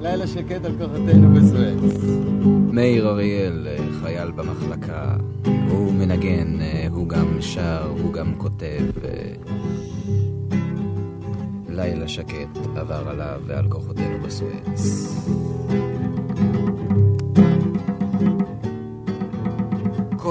לילה 0.00 0.26
שקט 0.26 0.64
על 0.64 0.72
כוחותינו 0.78 1.34
בסואץ. 1.34 2.04
מאיר 2.72 3.08
אריאל, 3.08 3.68
חייל 4.02 4.30
במחלקה, 4.30 5.16
הוא 5.68 5.92
מנגן, 5.92 6.58
הוא 6.90 7.08
גם 7.08 7.40
שר, 7.40 7.92
הוא 8.02 8.12
גם 8.12 8.34
כותב. 8.38 8.82
לילה 11.68 12.08
שקט 12.08 12.58
עבר 12.76 13.08
עליו 13.08 13.40
ועל 13.46 13.68
כוחותינו 13.68 14.18
בסואץ. 14.22 15.08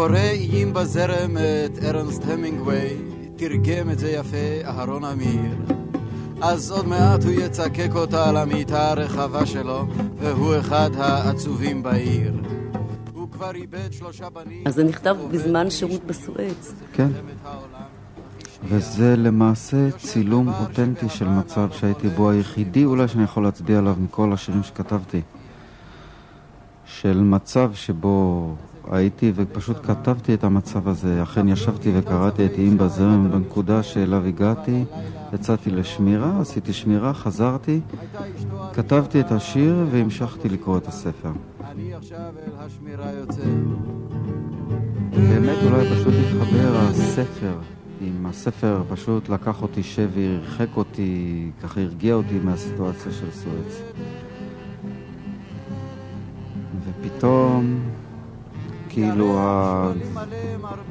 קורא 0.01 0.17
איים 0.17 0.73
בזרם 0.73 1.37
את 1.37 1.83
ארנסט 1.83 2.23
המינגווי, 2.25 2.89
תרגם 3.35 3.89
את 3.89 3.99
זה 3.99 4.11
יפה 4.11 4.65
אהרון 4.65 5.03
אמיר. 5.03 5.55
אז 6.41 6.71
עוד 6.71 6.87
מעט 6.87 7.23
הוא 7.23 7.31
יצקק 7.31 7.89
אותה 7.95 8.29
על 8.29 8.37
המיטה 8.37 8.91
הרחבה 8.91 9.45
שלו, 9.45 9.85
והוא 10.19 10.59
אחד 10.59 10.89
העצובים 10.97 11.83
בעיר. 11.83 12.33
הוא 13.13 13.31
כבר 13.31 13.55
איבד 13.55 13.93
שלושה 13.93 14.29
בנים... 14.29 14.63
אז 14.65 14.75
זה 14.75 14.83
נכתב 14.83 15.17
בזמן 15.31 15.69
שירות 15.69 16.03
בסואץ. 16.03 16.73
כן. 16.93 17.09
וזה 18.63 19.15
למעשה 19.17 19.91
צילום 19.97 20.47
אותנטי 20.47 21.09
של 21.09 21.27
מצב 21.27 21.71
שהייתי 21.71 22.09
בו 22.09 22.29
היחידי 22.29 22.85
אולי 22.85 23.07
שאני 23.07 23.23
יכול 23.23 23.43
להצביע 23.43 23.77
עליו 23.77 23.95
מכל 23.99 24.33
השירים 24.33 24.63
שכתבתי. 24.63 25.21
של 26.85 27.21
מצב 27.21 27.71
שבו 27.73 28.47
הייתי 28.91 29.31
ופשוט 29.35 29.77
כתבתי 29.85 30.33
את 30.33 30.43
המצב 30.43 30.87
הזה. 30.87 31.23
אכן 31.23 31.47
ישבתי 31.47 31.91
וקראתי 31.95 32.45
את 32.45 32.51
איים 32.57 32.77
בזרם 32.77 33.31
בנקודה 33.31 33.83
שאליו 33.83 34.25
הגעתי, 34.25 34.83
יצאתי 35.33 35.71
לשמירה, 35.71 36.39
עשיתי 36.41 36.73
שמירה, 36.73 37.13
חזרתי, 37.13 37.79
כתבתי 38.73 39.19
את 39.19 39.31
השיר 39.31 39.75
והמשכתי 39.91 40.49
לקרוא 40.49 40.77
את 40.77 40.87
הספר. 40.87 41.31
אני 41.71 41.93
עכשיו 41.93 42.19
אל 42.19 42.65
השמירה 42.65 43.11
יוצא. 43.11 43.41
באמת 45.11 45.57
אולי 45.63 45.89
פשוט 45.89 46.13
התחבר 46.13 46.77
הספר. 46.77 47.53
עם 48.01 48.25
הספר 48.25 48.83
פשוט 48.89 49.29
לקח 49.29 49.61
אותי 49.61 49.83
שבי, 49.83 50.27
הרחק 50.27 50.77
אותי, 50.77 51.51
ככה 51.63 51.81
הרגיע 51.81 52.13
אותי 52.13 52.39
מהסיטואציה 52.43 53.11
של 53.11 53.31
סואץ. 53.31 53.81
ופתאום, 56.85 57.79
כאילו 58.91 59.39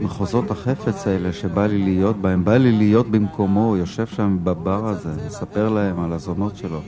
המחוזות 0.01 0.51
החפץ 0.51 1.07
האלה 1.07 1.33
שבא 1.33 1.67
לי 1.67 1.79
להיות 1.79 2.17
בהם, 2.17 2.45
בא 2.45 2.57
לי 2.57 2.73
להיות 2.73 3.11
במקומו, 3.11 3.77
יושב 3.77 4.07
שם 4.07 4.39
בבר 4.45 4.89
הזה, 4.89 5.11
מספר 5.27 5.69
להם 5.69 6.01
על 6.01 6.13
הזונות 6.13 6.57
שלו. 6.57 6.81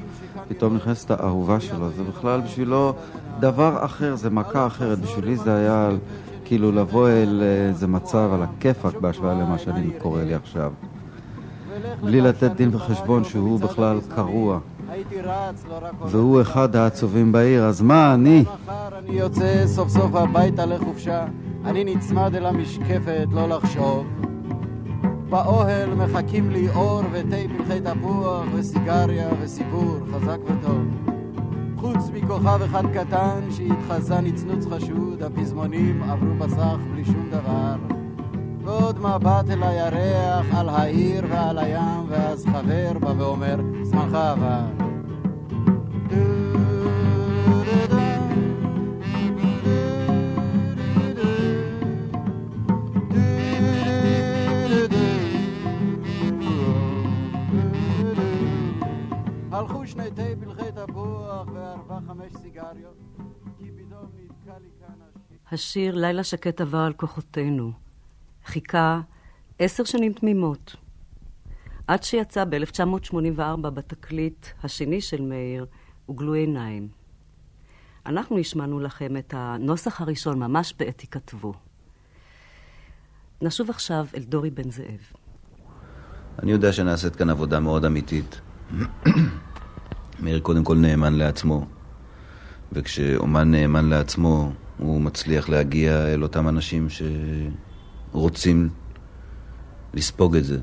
פתאום 0.48 0.76
נכנסת 0.76 1.10
האהובה 1.10 1.60
שלו, 1.60 1.90
זה 1.96 2.02
בכלל 2.02 2.40
בשבילו 2.40 2.94
דבר 3.40 3.84
אחר, 3.84 4.16
זה 4.16 4.30
מכה 4.30 4.66
אחרת. 4.66 4.98
בשבילי 4.98 5.36
זה 5.36 5.54
היה 5.54 5.88
כאילו 6.44 6.72
לבוא 6.72 7.08
אל 7.08 7.42
איזה 7.68 7.86
מצב 7.86 8.30
על 8.34 8.42
הכיפאק 8.42 8.94
בהשוואה 9.00 9.34
למה 9.34 9.58
שאני 9.58 9.90
קורא 9.98 10.22
לי 10.22 10.34
עכשיו. 10.34 10.72
בלי 12.02 12.20
לתת 12.20 12.50
דין 12.50 12.74
וחשבון 12.74 13.24
שהוא 13.24 13.60
בכלל 13.60 13.98
קרוע. 14.14 14.58
והוא 16.06 16.40
אחד 16.40 16.76
העצובים 16.76 17.32
בעיר, 17.32 17.64
אז 17.64 17.80
מה 17.80 18.14
אני? 18.14 18.44
אני 18.68 19.16
יוצא 19.18 19.66
סוף 19.66 19.88
סוף 19.88 20.14
הביתה 20.14 20.66
לחופשה, 20.66 21.24
אני 21.64 21.84
נצמד 21.84 22.34
אל 22.34 22.46
המשקפת 22.46 23.26
לא 23.32 23.48
לחשוב. 23.48 24.06
באוהל 25.28 25.94
מחכים 25.94 26.50
לי 26.50 26.68
אור 26.68 27.02
ותה 27.12 27.36
פרחי 27.58 27.80
תפוח 27.80 28.44
וסיגריה 28.54 29.28
וסיפור 29.40 29.96
חזק 30.12 30.38
וטוב. 30.44 31.12
חוץ 31.76 32.10
מכוכב 32.14 32.62
אחד 32.62 32.82
קטן 32.94 33.40
שהתחזה 33.50 34.20
נצנוץ 34.20 34.66
חשוד, 34.66 35.22
הפזמונים 35.22 36.02
עברו 36.02 36.34
בסך 36.38 36.76
בלי 36.92 37.04
שום 37.04 37.28
דבר. 37.30 37.76
ועוד 38.64 38.98
מבט 38.98 39.50
אל 39.50 39.62
הירח, 39.62 40.46
על 40.54 40.68
העיר 40.68 41.24
ועל 41.30 41.58
הים, 41.58 42.04
ואז 42.08 42.46
חבר 42.46 42.98
בא 43.00 43.12
ואומר, 43.18 43.56
זמנך 43.82 44.14
עבר. 44.14 44.91
הלכו 59.62 59.86
שני 59.86 60.10
תה 60.10 60.22
פלחי 60.40 60.72
תפוח 60.72 61.48
וארבע 61.54 61.98
חמש 62.06 62.32
סיגריות, 62.42 62.96
כי 63.58 63.70
פתאום 63.76 64.06
נתקע 64.16 64.58
לי 64.58 64.68
כאן 64.80 64.94
השיר 65.50 65.94
"לילה 65.96 66.24
שקט 66.24 66.60
עבר 66.60 66.78
על 66.78 66.92
כוחותינו" 66.92 67.72
חיכה 68.44 69.00
עשר 69.58 69.84
שנים 69.84 70.12
תמימות, 70.12 70.76
עד 71.86 72.02
שיצא 72.02 72.44
ב-1984 72.44 73.70
בתקליט 73.70 74.46
השני 74.62 75.00
של 75.00 75.22
מאיר, 75.22 75.66
וגלו 76.10 76.32
עיניים. 76.34 76.88
אנחנו 78.06 78.38
השמענו 78.38 78.80
לכם 78.80 79.16
את 79.16 79.34
הנוסח 79.36 80.00
הראשון 80.00 80.38
ממש 80.38 80.74
בעת 80.78 81.00
היכתבו. 81.00 81.52
נשוב 83.42 83.70
עכשיו 83.70 84.06
אל 84.16 84.22
דורי 84.22 84.50
בן 84.50 84.70
זאב. 84.70 85.12
אני 86.42 86.52
יודע 86.52 86.72
שנעשית 86.72 87.16
כאן 87.16 87.30
עבודה 87.30 87.60
מאוד 87.60 87.84
אמיתית. 87.84 88.40
מאיר 90.20 90.40
קודם 90.40 90.64
כל 90.64 90.76
נאמן 90.76 91.14
לעצמו, 91.14 91.66
וכשאומן 92.72 93.50
נאמן 93.50 93.88
לעצמו, 93.88 94.52
הוא 94.78 95.00
מצליח 95.00 95.48
להגיע 95.48 96.06
אל 96.06 96.22
אותם 96.22 96.48
אנשים 96.48 96.86
שרוצים 98.12 98.68
לספוג 99.94 100.36
את 100.36 100.44
זה. 100.44 100.58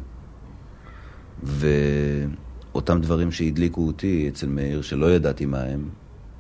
ואותם 1.43 3.01
דברים 3.01 3.31
שהדליקו 3.31 3.87
אותי 3.87 4.29
אצל 4.29 4.47
מאיר, 4.47 4.81
שלא 4.81 5.11
ידעתי 5.11 5.45
מה 5.45 5.61
הם, 5.61 5.89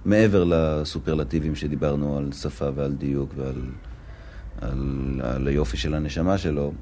מעבר 0.05 0.43
לסופרלטיבים 0.43 1.55
שדיברנו 1.55 2.17
על 2.17 2.31
שפה 2.31 2.69
ועל 2.75 2.91
דיוק 2.91 3.29
ועל 3.35 3.61
על, 4.61 5.21
על 5.23 5.47
היופי 5.47 5.77
של 5.77 5.93
הנשמה 5.93 6.37
שלו, 6.37 6.73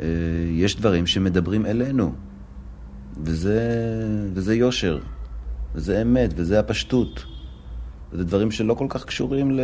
אה, 0.00 0.06
יש 0.50 0.76
דברים 0.76 1.06
שמדברים 1.06 1.66
אלינו, 1.66 2.14
וזה, 3.24 3.60
וזה 4.34 4.54
יושר, 4.54 4.98
וזה 5.74 6.02
אמת, 6.02 6.30
וזה 6.36 6.60
הפשטות. 6.60 7.24
זה 8.12 8.24
דברים 8.24 8.50
שלא 8.50 8.74
כל 8.74 8.86
כך 8.88 9.04
קשורים 9.04 9.58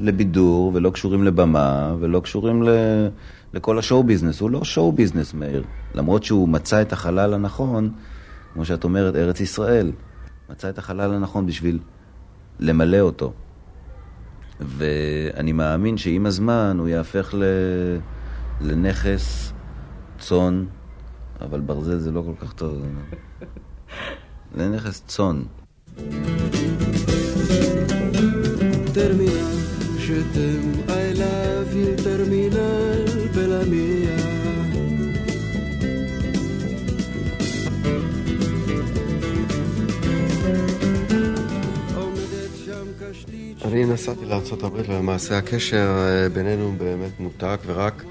לבידור, 0.00 0.70
ולא 0.74 0.90
קשורים 0.90 1.24
לבמה, 1.24 1.94
ולא 2.00 2.20
קשורים 2.20 2.62
ל... 2.62 2.68
לכל 3.52 3.78
השואו 3.78 4.04
ביזנס. 4.04 4.40
הוא 4.40 4.50
לא 4.50 4.64
שואו 4.64 4.92
ביזנס, 4.92 5.34
מאיר. 5.34 5.64
למרות 5.94 6.24
שהוא 6.24 6.48
מצא 6.48 6.82
את 6.82 6.92
החלל 6.92 7.34
הנכון, 7.34 7.90
כמו 8.54 8.64
שאת 8.64 8.84
אומרת, 8.84 9.16
ארץ 9.16 9.40
ישראל. 9.40 9.92
מצא 10.50 10.68
את 10.68 10.78
החלל 10.78 11.14
הנכון 11.14 11.46
בשביל 11.46 11.78
למלא 12.60 13.00
אותו. 13.00 13.32
ואני 14.60 15.52
מאמין 15.52 15.96
שעם 15.96 16.26
הזמן 16.26 16.76
הוא 16.78 16.88
יהפך 16.88 17.34
ל... 17.38 17.44
לנכס, 18.60 19.52
צאן, 20.18 20.64
אבל 21.40 21.60
ברזל 21.60 21.98
זה 21.98 22.10
לא 22.12 22.22
כל 22.26 22.46
כך 22.46 22.52
טוב. 22.52 22.82
לנכס 24.54 25.02
צאן. 25.06 25.42
terminal, 28.98 29.52
je 30.04 30.18
אני 43.68 43.84
נסעתי 43.84 44.24
לארה"ב 44.24 44.72
ולמעשה 44.72 45.38
הקשר 45.38 46.06
אה, 46.06 46.28
בינינו 46.28 46.74
באמת 46.78 47.20
נותק 47.20 47.58
ורק, 47.66 48.02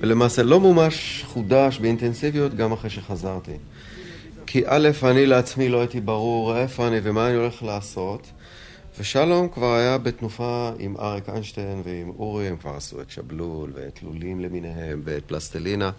ולמעשה 0.00 0.42
לא 0.42 0.60
מומש 0.60 1.24
חודש 1.26 1.78
באינטנסיביות 1.78 2.54
גם 2.54 2.72
אחרי 2.72 2.90
שחזרתי. 2.90 3.52
כי 4.46 4.62
א', 4.66 4.88
אני 5.02 5.26
לעצמי 5.26 5.68
לא 5.68 5.80
הייתי 5.80 6.00
ברור 6.00 6.56
איפה 6.56 6.88
אני 6.88 7.00
ומה 7.02 7.28
אני 7.28 7.36
הולך 7.36 7.62
לעשות, 7.62 8.26
ושלום 8.98 9.48
כבר 9.48 9.74
היה 9.74 9.98
בתנופה 9.98 10.70
עם 10.78 10.94
אריק 11.00 11.28
איינשטיין 11.28 11.82
ועם 11.84 12.12
אורי, 12.18 12.48
הם 12.48 12.56
כבר 12.56 12.74
עשו 12.76 13.00
את 13.00 13.10
שבלול 13.10 13.72
ואת 13.74 14.02
לולים 14.02 14.40
למיניהם 14.40 15.02
ואת 15.04 15.22
פלסטלינה. 15.26 15.90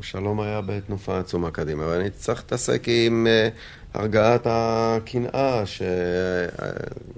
שלום 0.00 0.40
היה 0.40 0.60
בתנופה 0.60 1.18
עצומה 1.18 1.50
קדימה, 1.50 1.86
ואני 1.86 2.10
צריך 2.10 2.40
להתעסק 2.40 2.82
עם 2.88 3.26
uh, 3.26 3.98
הרגעת 3.98 4.42
הקנאה, 4.44 5.66
ש... 5.66 5.82
Uh, 5.82 6.64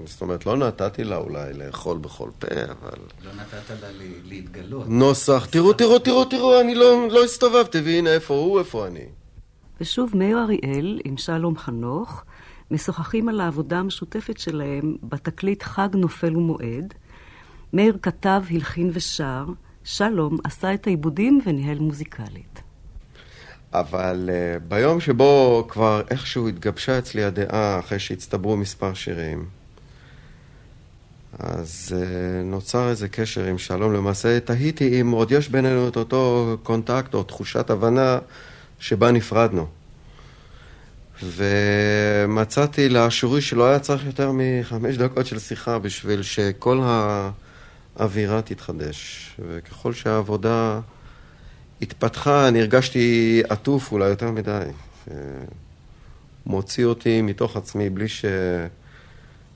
זאת 0.06 0.20
אומרת, 0.20 0.46
לא 0.46 0.56
נתתי 0.56 1.04
לה 1.04 1.16
אולי 1.16 1.52
לאכול 1.52 1.98
בכל 1.98 2.30
פה, 2.38 2.46
אבל... 2.46 2.98
לא 3.24 3.30
נתת 3.32 3.70
לה 3.82 3.88
להתגלות. 4.24 4.88
נוסח, 4.88 5.46
תראו, 5.50 5.72
תראו, 5.72 5.98
תראו, 5.98 6.24
תראו, 6.24 6.60
אני 6.60 6.74
לא, 6.74 7.08
לא 7.10 7.24
הסתובבתי, 7.24 7.80
והנה 7.80 8.10
איפה 8.10 8.34
הוא, 8.34 8.58
איפה 8.58 8.86
אני. 8.86 9.04
ושוב 9.80 10.10
מאיר 10.14 10.38
אריאל 10.38 11.00
עם 11.04 11.16
שלום 11.16 11.58
חנוך 11.58 12.24
משוחחים 12.70 13.28
על 13.28 13.40
העבודה 13.40 13.78
המשותפת 13.78 14.38
שלהם 14.38 14.96
בתקליט 15.02 15.62
חג 15.62 15.88
נופל 15.94 16.36
ומועד. 16.36 16.94
מאיר 17.72 17.98
כתב, 18.02 18.42
הלחין 18.50 18.90
ושר, 18.92 19.44
שלום 19.84 20.38
עשה 20.44 20.74
את 20.74 20.86
העיבודים 20.86 21.40
וניהל 21.46 21.78
מוזיקלית. 21.78 22.60
אבל 23.72 24.30
uh, 24.32 24.62
ביום 24.68 25.00
שבו 25.00 25.64
כבר 25.68 26.02
איכשהו 26.10 26.48
התגבשה 26.48 26.98
אצלי 26.98 27.24
הדעה 27.24 27.78
אחרי 27.78 27.98
שהצטברו 27.98 28.56
מספר 28.56 28.94
שירים, 28.94 29.46
אז 31.38 31.94
uh, 31.96 32.44
נוצר 32.44 32.88
איזה 32.88 33.08
קשר 33.08 33.44
עם 33.44 33.58
שלום. 33.58 33.92
למעשה 33.92 34.40
תהיתי 34.40 35.00
אם 35.00 35.10
עוד 35.10 35.32
יש 35.32 35.48
בינינו 35.48 35.88
את 35.88 35.96
אותו 35.96 36.56
קונטקט 36.62 37.14
או 37.14 37.22
תחושת 37.22 37.70
הבנה 37.70 38.18
שבה 38.78 39.10
נפרדנו. 39.10 39.66
ומצאתי 41.22 42.88
לאשורי 42.88 43.40
שלא 43.40 43.66
היה 43.66 43.78
צריך 43.78 44.06
יותר 44.06 44.30
מחמש 44.34 44.96
דקות 44.96 45.26
של 45.26 45.38
שיחה 45.38 45.78
בשביל 45.78 46.22
שכל 46.22 46.80
האווירה 47.96 48.42
תתחדש. 48.42 49.30
וככל 49.48 49.92
שהעבודה 49.92 50.80
התפתחה, 51.82 52.48
אני 52.48 52.60
הרגשתי 52.60 53.42
עטוף 53.48 53.92
אולי 53.92 54.08
יותר 54.08 54.30
מדי. 54.30 54.62
מוציא 56.46 56.84
אותי 56.84 57.22
מתוך 57.22 57.56
עצמי 57.56 57.90
בלי 57.90 58.06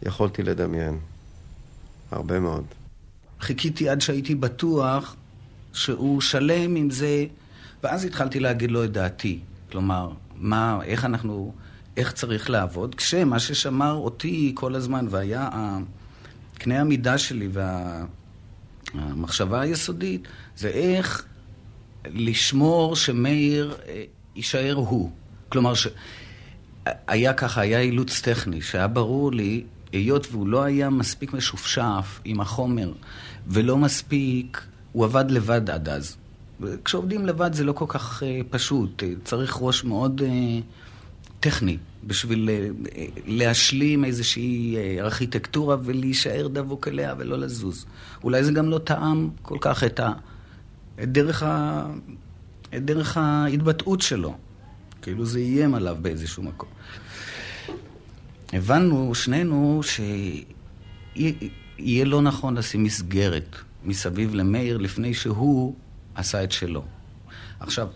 שיכולתי 0.03 0.43
לדמיין. 0.43 0.99
הרבה 2.11 2.41
מאוד. 2.41 2.65
חיכיתי 3.41 3.89
עד 3.89 4.01
שהייתי 4.01 4.35
בטוח 4.35 5.17
שהוא 5.73 6.21
שלם 6.21 6.77
עם 6.77 6.91
זה, 6.91 7.27
ואז 7.83 8.05
התחלתי 8.05 8.41
להגיד 8.41 8.71
לו 8.71 8.85
את 8.85 8.93
דעתי. 8.93 9.41
כלומר, 9.71 10.11
מה, 10.37 10.79
איך 10.85 11.05
אנחנו, 11.05 11.53
איך 11.97 12.13
צריך 12.13 12.51
לעבוד, 12.51 12.95
כשמה 12.95 13.39
ששמר 13.39 13.93
אותי 13.93 14.53
כל 14.55 14.75
הזמן 14.75 15.07
והיה 15.11 15.49
קנה 16.59 16.81
המידה 16.81 17.19
שלי 17.19 17.49
והמחשבה 18.95 19.61
היסודית, 19.61 20.29
זה 20.57 20.69
איך 20.69 21.25
לשמור 22.07 22.97
שמאיר 22.97 23.75
אה, 23.89 24.05
יישאר 24.37 24.75
הוא. 24.75 25.11
כלומר, 25.49 25.75
ש... 25.75 25.87
היה 27.07 27.33
ככה, 27.33 27.61
היה 27.61 27.81
אילוץ 27.81 28.21
טכני, 28.21 28.63
שהיה 28.63 28.89
ברור 28.89 29.33
לי, 29.33 29.65
היות 29.93 30.27
והוא 30.31 30.47
לא 30.47 30.63
היה 30.63 30.91
מספיק 30.91 31.33
משופשף 31.33 32.21
עם 32.25 32.41
החומר, 32.41 32.93
ולא 33.47 33.77
מספיק, 33.77 34.63
הוא 34.93 35.05
עבד 35.05 35.31
לבד 35.31 35.71
עד 35.71 35.89
אז. 35.89 36.17
כשעובדים 36.85 37.27
לבד 37.27 37.53
זה 37.53 37.65
לא 37.65 37.73
כל 37.73 37.85
כך 37.89 38.23
uh, 38.23 38.27
פשוט, 38.51 39.03
uh, 39.03 39.07
צריך 39.25 39.57
ראש 39.61 39.85
מאוד 39.85 40.21
uh, 40.21 40.25
טכני 41.41 41.79
בשביל 42.05 42.49
uh, 42.49 42.91
להשלים 43.27 44.05
איזושהי 44.05 44.77
uh, 44.77 45.01
ארכיטקטורה 45.01 45.77
ולהישאר 45.83 46.49
דבוק 46.49 46.89
אליה 46.89 47.15
ולא 47.19 47.39
לזוז. 47.39 47.87
אולי 48.25 48.45
זה 48.45 48.53
גם 48.53 48.71
לא 48.71 48.79
טעם 48.79 49.31
כל 49.43 49.59
כך 49.61 49.85
את, 49.85 50.01
ה, 50.01 50.13
את, 51.03 51.13
דרך, 51.13 51.43
ה, 51.43 51.87
את 52.77 52.85
דרך 52.85 53.17
ההתבטאות 53.17 54.03
שלו, 54.03 54.35
כאילו 55.03 55.27
זה 55.27 55.39
איים 55.39 55.75
עליו 55.75 55.97
באיזשהו 56.03 56.43
מקום. 56.43 56.69
הבנו 58.53 59.15
שנינו 59.15 59.81
שיהיה 59.83 60.45
לא 62.05 62.23
נכון 62.23 62.57
לשים 62.57 62.83
מסגרת 62.83 63.57
מסביב 63.85 64.35
למאיר 64.35 64.77
לפני 64.77 65.15
שהוא 65.15 65.75
עשה 66.15 66.45
את 66.45 66.53
שלו. 66.53 66.85
עכשיו, 67.61 67.89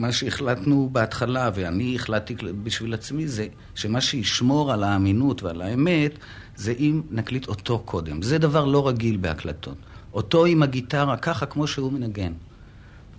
מה 0.00 0.12
שהחלטנו 0.12 0.88
בהתחלה, 0.92 1.50
ואני 1.54 1.96
החלטתי 1.96 2.34
בשביל 2.62 2.94
עצמי, 2.94 3.28
זה 3.28 3.46
שמה 3.74 4.00
שישמור 4.00 4.72
על 4.72 4.84
האמינות 4.84 5.42
ועל 5.42 5.62
האמת, 5.62 6.18
זה 6.56 6.74
אם 6.78 7.02
נקליט 7.10 7.48
אותו 7.48 7.78
קודם. 7.78 8.22
זה 8.22 8.38
דבר 8.38 8.64
לא 8.64 8.88
רגיל 8.88 9.16
בהקלטות. 9.16 9.76
אותו 10.14 10.44
עם 10.44 10.62
הגיטרה, 10.62 11.16
ככה 11.16 11.46
כמו 11.46 11.66
שהוא 11.66 11.92
מנגן. 11.92 12.32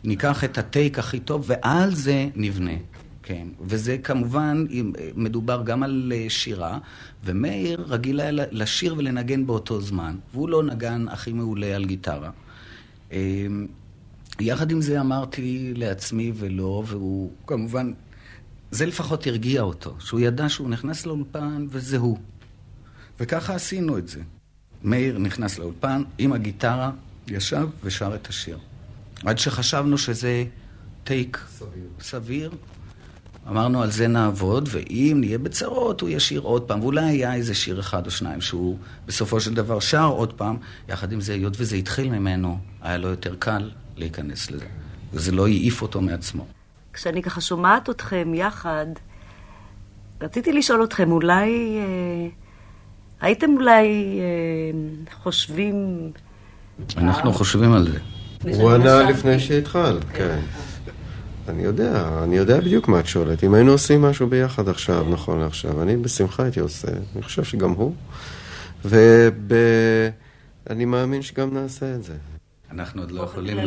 ניקח 0.04 0.44
את 0.44 0.58
הטייק 0.58 1.00
הכי 1.00 1.20
טוב, 1.20 1.46
ועל 1.48 1.96
זה 1.96 2.28
נבנה. 2.36 2.78
כן, 3.24 3.48
וזה 3.62 3.98
כמובן, 3.98 4.66
מדובר 5.16 5.64
גם 5.64 5.84
על 5.84 6.14
אה, 6.16 6.26
שירה, 6.30 6.78
ומאיר 7.24 7.86
רגיל 7.88 8.20
היה 8.20 8.32
לשיר 8.52 8.96
ולנגן 8.98 9.46
באותו 9.48 9.82
זמן, 9.82 10.16
והוא 10.34 10.50
לא 10.50 10.64
נגן 10.64 11.06
הכי 11.08 11.34
מעולה 11.34 11.76
על 11.76 11.86
גיטרה. 11.86 12.30
יחד 14.42 14.72
עם 14.72 14.82
זה 14.82 15.02
אמרתי 15.02 15.74
לעצמי 15.76 16.32
ולא, 16.36 16.84
והוא 16.88 17.32
כמובן, 17.48 17.94
זה 18.72 18.86
לפחות 18.86 19.28
הרגיע 19.28 19.62
אותו, 19.62 19.96
שהוא 20.00 20.20
ידע 20.20 20.50
שהוא 20.50 20.70
נכנס 20.70 21.06
לאולפן 21.06 21.68
וזה 21.70 21.98
הוא. 21.98 22.18
וככה 23.20 23.56
עשינו 23.56 23.98
את 23.98 24.08
זה. 24.08 24.20
מאיר 24.84 25.18
נכנס 25.18 25.60
לאולפן 25.60 26.04
עם 26.18 26.34
הגיטרה, 26.34 26.92
ישב 27.28 27.68
ושר 27.84 28.16
את 28.16 28.28
השיר. 28.28 28.58
עד 29.26 29.38
שחשבנו 29.38 29.98
שזה 29.98 30.46
טייק 31.04 31.40
סביר. 31.58 31.88
סביר. 32.02 32.52
אמרנו 33.48 33.82
על 33.82 33.92
זה 33.92 34.08
נעבוד, 34.08 34.70
ואם 34.72 35.18
נהיה 35.20 35.38
בצרות, 35.38 36.02
הוא 36.02 36.10
ישיר 36.10 36.42
עוד 36.42 36.62
פעם. 36.62 36.80
ואולי 36.82 37.06
היה 37.06 37.34
איזה 37.34 37.54
שיר 37.54 37.80
אחד 37.80 38.06
או 38.06 38.12
שניים 38.12 38.42
שהוא 38.42 38.78
בסופו 39.06 39.40
של 39.40 39.54
דבר 39.54 39.80
שר 39.80 40.06
עוד 40.06 40.34
פעם. 40.34 40.58
יחד 40.90 41.12
עם 41.12 41.22
זה, 41.22 41.34
היות 41.34 41.54
וזה 41.58 41.76
התחיל 41.76 42.10
ממנו, 42.10 42.58
היה 42.82 42.98
לו 42.98 43.08
יותר 43.08 43.36
קל 43.40 43.72
להיכנס 44.02 44.52
לזה. 44.52 44.66
וזה 45.14 45.32
לא 45.32 45.48
העיף 45.48 45.82
אותו 45.82 46.02
מעצמו. 46.02 46.46
כשאני 46.94 47.22
ככה 47.22 47.42
שומעת 47.42 47.90
אתכם 47.90 48.34
יחד, 48.34 48.86
רציתי 50.22 50.54
לשאול 50.54 50.84
אתכם, 50.84 51.12
אולי... 51.12 51.78
אה, 51.80 52.28
הייתם 53.22 53.52
אולי 53.58 54.20
אה, 54.20 54.24
חושבים... 55.24 55.76
אנחנו 56.98 57.34
חושבים 57.34 57.74
על 57.74 57.88
זה. 57.92 58.00
הוא 58.56 58.72
ענה 58.72 59.04
לפני 59.04 59.40
שהתחל, 59.40 60.00
כן. 60.14 60.40
אני 61.50 61.64
יודע, 61.64 62.20
אני 62.24 62.38
יודע 62.38 62.60
בדיוק 62.60 62.88
מה 62.88 63.00
את 63.00 63.08
שואלת. 63.08 63.44
אם 63.44 63.54
היינו 63.54 63.72
עושים 63.72 64.02
משהו 64.02 64.28
ביחד 64.28 64.70
עכשיו, 64.70 65.06
נכון 65.10 65.40
לעכשיו, 65.40 65.82
אני 65.82 65.98
בשמחה 65.98 66.44
הייתי 66.44 66.60
עושה, 66.60 66.88
אני 67.16 67.24
חושב 67.24 67.44
שגם 67.44 67.72
הוא. 67.72 67.94
ואני 68.86 70.86
מאמין 70.86 71.22
שגם 71.22 71.54
נעשה 71.54 71.96
את 71.96 72.04
זה. 72.04 72.14
אנחנו 72.74 73.02
עוד 73.02 73.12
לא 73.12 73.24
יכולים, 73.32 73.58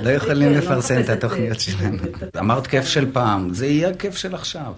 לא 0.00 0.10
יכולים 0.10 0.52
לפרסם 0.52 1.00
את 1.00 1.08
התוכניות 1.08 1.60
שלנו. 1.60 1.98
אמרת 2.40 2.66
כיף 2.66 2.86
של 2.86 3.12
פעם, 3.12 3.54
זה 3.54 3.66
יהיה 3.66 3.88
הכיף 3.88 4.16
של 4.16 4.34
עכשיו. 4.34 4.72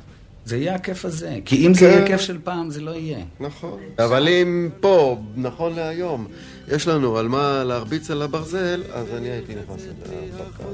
זה 0.44 0.56
יהיה 0.56 0.74
הכיף 0.74 1.04
הזה. 1.04 1.38
כי 1.44 1.66
אם 1.66 1.74
זה 1.74 1.86
יהיה. 1.86 2.06
כיף 2.06 2.20
של 2.20 2.38
פעם, 2.44 2.70
זה 2.70 2.80
לא 2.80 2.90
יהיה. 2.90 3.18
נכון. 3.40 3.80
אבל 3.98 4.28
אם 4.28 4.68
פה, 4.80 5.20
נכון 5.36 5.74
להיום, 5.74 6.26
יש 6.68 6.88
לנו 6.88 7.18
על 7.18 7.28
מה 7.28 7.64
להרביץ 7.64 8.10
על 8.10 8.22
הברזל, 8.22 8.82
אז 8.92 9.06
אני 9.16 9.28
הייתי 9.28 9.54
נכנס 9.54 9.86
לדרכה. 9.86 10.64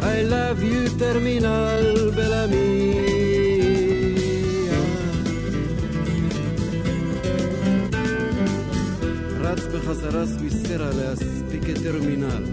I 0.00 0.22
love 0.30 0.62
you 0.62 1.00
terminal 1.00 2.10
רץ 9.48 9.66
בחזרה 9.74 10.26
סוויסרה 10.26 10.90
להספיק 10.90 11.70
את 11.70 11.82
טרמינל. 11.82 12.44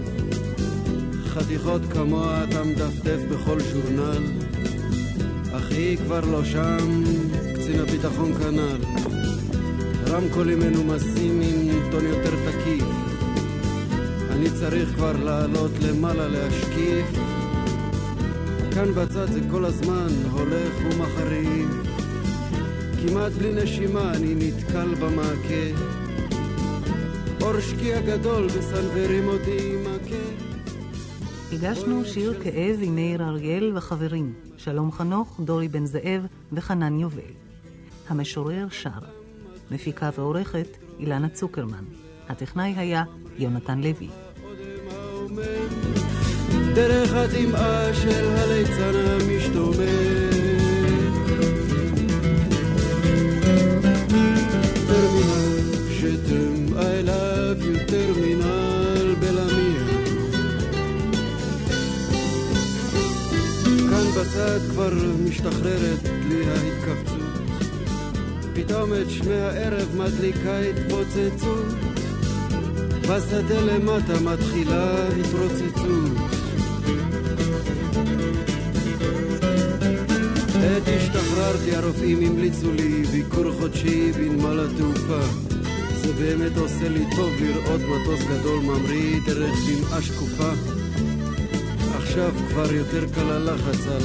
חתיכות 1.24 1.82
כמוה 1.92 2.44
אתה 2.44 2.64
מדפדף 2.64 3.20
בכל 3.30 3.60
שורנל. 3.60 4.22
אחי 5.52 5.96
כבר 5.96 6.20
לא 6.20 6.44
שם, 6.44 7.02
קצין 7.54 7.80
הביטחון 7.80 8.34
כנ"ל. 8.34 8.78
רמקולים 10.08 10.58
מנומסים 10.58 11.40
עם 11.40 11.90
טון 11.90 12.04
יותר 12.06 12.30
תקיף. 12.30 12.84
אני 14.30 14.50
צריך 14.50 14.88
כבר 14.94 15.12
לעלות 15.24 15.72
למעלה 15.82 16.28
להשקיף. 16.28 17.06
כאן 18.74 18.94
בצד 18.94 19.32
זה 19.32 19.40
כל 19.50 19.64
הזמן 19.64 20.08
הולך 20.30 20.72
ומחריף. 20.84 21.68
כמעט 23.02 23.32
בלי 23.32 23.62
נשימה 23.62 24.12
אני 24.14 24.34
נתקל 24.34 24.94
במעקה. 24.94 26.05
אור 27.46 27.60
שקיע 27.60 28.00
גדול 28.00 28.46
מסנוורים 28.58 29.28
אותי 29.28 29.76
עקה. 29.86 30.16
הגשנו 31.52 32.04
שיר 32.04 32.42
כאב 32.42 32.78
עם 32.82 32.94
מאיר 32.94 33.22
אריאל 33.22 33.76
וחברים, 33.76 34.34
שלום 34.56 34.92
חנוך, 34.92 35.40
דורי 35.40 35.68
בן 35.68 35.86
זאב 35.86 36.26
וחנן 36.52 36.98
יובל. 36.98 37.32
המשורר 38.08 38.66
שר. 38.70 38.90
מפיקה 39.70 40.10
ועורכת 40.18 40.76
אילנה 40.98 41.28
צוקרמן. 41.28 41.84
הטכנאי 42.28 42.74
היה 42.76 43.04
יונתן 43.38 43.80
לוי. 43.80 44.08
דרך 46.74 47.12
הדמעה 47.14 47.94
של 47.94 48.24
הליצן 48.24 48.92
המשתומם 48.94 50.45
בצד 64.36 64.60
כבר 64.70 64.92
משתחררת 65.28 66.02
לי 66.28 66.44
ההתכווצות. 66.46 67.20
פתאום 68.54 68.90
את 68.94 69.10
שמי 69.10 69.34
הערב 69.34 69.96
מדליקה 69.96 70.58
התפוצצות. 70.58 71.66
בשדה 73.02 73.60
למטה 73.60 74.20
מתחילה 74.20 75.08
התרוצצות. 75.08 76.12
עת 80.54 80.88
השתחררתי 80.96 81.76
הרופאים 81.76 82.22
המליצו 82.22 82.72
לי 82.72 83.02
ביקור 83.02 83.52
חודשי 83.60 84.12
בנמל 84.12 84.60
התעופה. 84.60 85.20
זה 85.94 86.12
באמת 86.12 86.56
עושה 86.56 86.88
לי 86.88 87.04
טוב 87.16 87.30
לראות 87.40 87.80
מטוס 87.80 88.20
גדול 88.22 88.60
ממריא 88.60 89.20
דרך 89.26 89.54
דמעה 89.68 90.02
שקופה 90.02 90.75
עכשיו 92.16 92.48
כבר 92.48 92.72
יותר 92.72 93.04
קל 93.14 93.30
הלחץ 93.32 93.86
על 93.86 94.02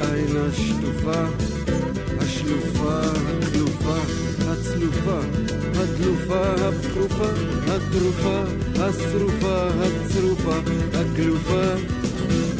העין 0.00 0.36
השטופה, 0.36 1.24
השלופה, 2.18 3.00
הכלופה, 3.42 3.96
הצלופה, 4.48 5.20
הדלופה, 5.74 6.54
הפרופה, 6.54 7.28
התרופה, 7.66 8.42
השרופה, 8.78 9.66
הצרופה, 9.66 10.56
הכלופה. 10.94 11.62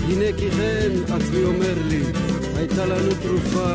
הנה 0.09 0.39
כי 0.39 0.51
כן 0.51 0.91
עצמי 1.15 1.45
אומר 1.45 1.75
לי, 1.89 2.03
הייתה 2.57 2.87
לנו 2.87 3.11
תרופה. 3.23 3.75